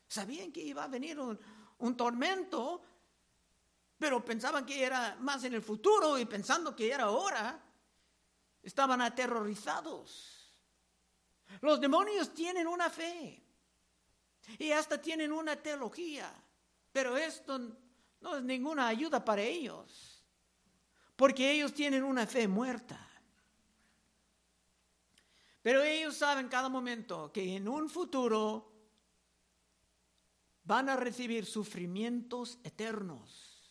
Sabían 0.06 0.52
que 0.52 0.62
iba 0.62 0.84
a 0.84 0.88
venir 0.88 1.18
un, 1.18 1.38
un 1.78 1.96
tormento, 1.96 2.82
pero 3.98 4.24
pensaban 4.24 4.64
que 4.64 4.84
era 4.84 5.16
más 5.20 5.42
en 5.44 5.54
el 5.54 5.62
futuro 5.62 6.16
y 6.16 6.24
pensando 6.26 6.76
que 6.76 6.92
era 6.92 7.04
ahora, 7.04 7.60
estaban 8.62 9.00
aterrorizados. 9.00 10.58
Los 11.60 11.80
demonios 11.80 12.32
tienen 12.32 12.66
una 12.66 12.88
fe. 12.88 13.42
Y 14.58 14.70
hasta 14.72 15.00
tienen 15.00 15.32
una 15.32 15.56
teología, 15.56 16.32
pero 16.92 17.16
esto 17.16 17.58
no 18.20 18.36
es 18.36 18.42
ninguna 18.42 18.88
ayuda 18.88 19.24
para 19.24 19.42
ellos, 19.42 20.24
porque 21.16 21.50
ellos 21.52 21.72
tienen 21.72 22.02
una 22.02 22.26
fe 22.26 22.48
muerta. 22.48 23.08
Pero 25.62 25.82
ellos 25.82 26.16
saben 26.16 26.48
cada 26.48 26.68
momento 26.68 27.32
que 27.32 27.56
en 27.56 27.68
un 27.68 27.88
futuro 27.88 28.72
van 30.64 30.88
a 30.88 30.96
recibir 30.96 31.46
sufrimientos 31.46 32.58
eternos. 32.64 33.70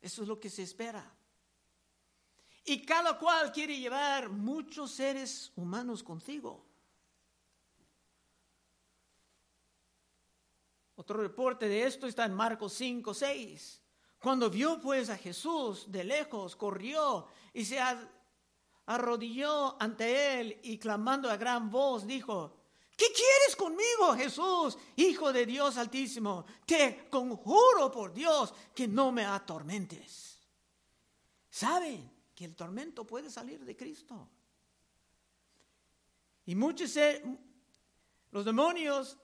Eso 0.00 0.22
es 0.22 0.28
lo 0.28 0.38
que 0.38 0.50
se 0.50 0.62
espera. 0.62 1.14
Y 2.64 2.84
cada 2.84 3.18
cual 3.18 3.52
quiere 3.52 3.78
llevar 3.78 4.28
muchos 4.28 4.90
seres 4.90 5.52
humanos 5.56 6.02
consigo. 6.02 6.65
Otro 11.06 11.22
reporte 11.22 11.68
de 11.68 11.84
esto 11.84 12.08
está 12.08 12.24
en 12.24 12.34
Marcos 12.34 12.72
5, 12.72 13.14
6. 13.14 13.80
Cuando 14.18 14.50
vio 14.50 14.80
pues 14.80 15.08
a 15.08 15.16
Jesús 15.16 15.84
de 15.86 16.02
lejos, 16.02 16.56
corrió 16.56 17.28
y 17.54 17.64
se 17.64 17.78
arrodilló 18.86 19.80
ante 19.80 20.40
él 20.40 20.58
y 20.64 20.78
clamando 20.78 21.30
a 21.30 21.36
gran 21.36 21.70
voz 21.70 22.08
dijo, 22.08 22.56
¿qué 22.96 23.04
quieres 23.14 23.54
conmigo, 23.56 24.16
Jesús, 24.16 24.76
Hijo 24.96 25.32
de 25.32 25.46
Dios 25.46 25.76
Altísimo? 25.76 26.44
Te 26.66 27.08
conjuro 27.08 27.88
por 27.92 28.12
Dios 28.12 28.52
que 28.74 28.88
no 28.88 29.12
me 29.12 29.24
atormentes. 29.24 30.40
Saben 31.48 32.10
que 32.34 32.46
el 32.46 32.56
tormento 32.56 33.04
puede 33.04 33.30
salir 33.30 33.64
de 33.64 33.76
Cristo. 33.76 34.28
Y 36.46 36.56
muchos, 36.56 36.98
los 38.32 38.44
demonios 38.44 39.16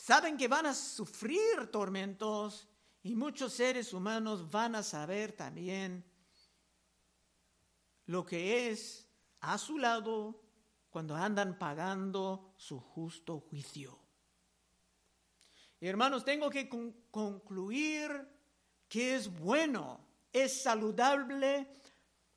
saben 0.00 0.36
que 0.36 0.48
van 0.48 0.66
a 0.66 0.74
sufrir 0.74 1.70
tormentos 1.70 2.66
Y 3.02 3.14
muchos 3.14 3.54
seres 3.54 3.92
humanos 3.94 4.50
van 4.50 4.74
a 4.74 4.82
saber 4.82 5.32
también 5.32 6.04
lo 8.06 8.26
que 8.26 8.70
es 8.70 9.08
a 9.40 9.56
su 9.56 9.78
lado 9.78 10.42
cuando 10.90 11.14
andan 11.16 11.58
pagando 11.58 12.52
su 12.56 12.78
justo 12.78 13.40
juicio. 13.40 13.98
Hermanos, 15.80 16.24
tengo 16.24 16.50
que 16.50 16.68
concluir 17.10 18.28
que 18.86 19.14
es 19.14 19.32
bueno, 19.32 20.04
es 20.30 20.62
saludable 20.62 21.66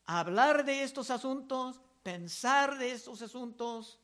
hablar 0.06 0.64
de 0.64 0.84
estos 0.84 1.10
asuntos, 1.10 1.82
pensar 2.04 2.78
de 2.78 2.94
estos 2.94 3.22
asuntos. 3.22 4.00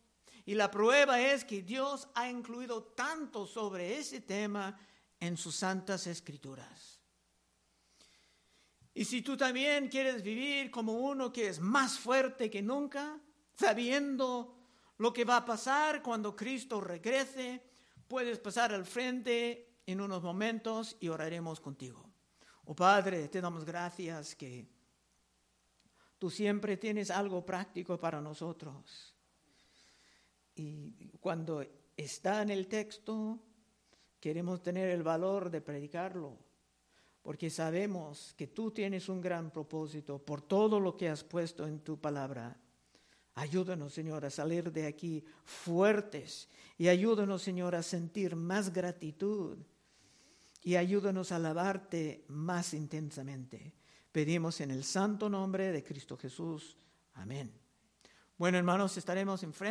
Y 0.50 0.56
la 0.56 0.72
prueba 0.72 1.22
es 1.22 1.46
que 1.46 1.62
Dios 1.62 2.10
ha 2.16 2.28
incluido 2.28 2.82
tanto 2.82 3.46
sobre 3.46 4.00
ese 4.00 4.22
tema 4.22 4.76
en 5.20 5.38
sus 5.38 5.56
santas 5.56 6.08
escrituras. 6.08 7.00
Y 8.96 9.06
si 9.06 9.22
tú 9.22 9.38
también 9.38 9.90
quieres 9.90 10.24
vivir 10.24 10.72
como 10.72 10.94
uno 10.94 11.32
que 11.32 11.50
es 11.50 11.60
más 11.60 12.00
fuerte 12.00 12.50
que 12.50 12.64
nunca, 12.64 13.22
sabiendo 13.54 14.58
lo 14.98 15.14
que 15.14 15.24
va 15.24 15.38
a 15.38 15.46
pasar 15.46 16.02
cuando 16.02 16.36
Cristo 16.36 16.82
regrese, 16.82 17.62
puedes 18.08 18.40
pasar 18.40 18.74
al 18.74 18.88
frente 18.88 19.82
en 19.86 20.02
unos 20.02 20.24
momentos 20.24 20.98
y 21.00 21.10
oraremos 21.10 21.60
contigo. 21.60 22.10
Oh 22.66 22.76
Padre, 22.76 23.28
te 23.28 23.40
damos 23.40 23.64
gracias 23.64 24.34
que 24.34 24.68
tú 26.18 26.32
siempre 26.32 26.76
tienes 26.76 27.12
algo 27.12 27.46
práctico 27.46 28.00
para 28.00 28.20
nosotros. 28.20 29.14
Y 30.60 31.18
cuando 31.22 31.66
está 31.96 32.42
en 32.42 32.50
el 32.50 32.68
texto, 32.68 33.40
queremos 34.20 34.62
tener 34.62 34.90
el 34.90 35.04
valor 35.04 35.50
de 35.50 35.62
predicarlo, 35.62 36.38
porque 37.22 37.50
sabemos 37.50 38.34
que 38.36 38.48
tú 38.48 38.70
tienes 38.72 39.08
un 39.08 39.22
gran 39.22 39.52
propósito 39.52 40.20
por 40.20 40.42
todo 40.42 40.82
lo 40.82 40.98
que 40.98 41.08
has 41.08 41.24
puesto 41.24 41.66
en 41.66 41.80
tu 41.80 41.98
palabra. 42.02 42.58
Ayúdanos, 43.36 43.94
Señor, 43.94 44.26
a 44.26 44.30
salir 44.30 44.70
de 44.70 44.86
aquí 44.86 45.24
fuertes 45.46 46.50
y 46.78 46.90
ayúdanos, 46.90 47.42
Señor, 47.42 47.74
a 47.74 47.82
sentir 47.82 48.36
más 48.36 48.74
gratitud 48.74 49.60
y 50.62 50.76
ayúdanos 50.76 51.32
a 51.32 51.38
alabarte 51.38 52.26
más 52.28 52.74
intensamente. 52.74 53.76
Pedimos 54.12 54.60
en 54.60 54.72
el 54.72 54.84
santo 54.84 55.30
nombre 55.30 55.72
de 55.72 55.86
Cristo 55.86 56.18
Jesús. 56.18 56.76
Amén. 57.14 57.50
Bueno, 58.40 58.58
hermanos, 58.58 58.96
estaremos 58.96 59.44
enfrente. 59.44 59.68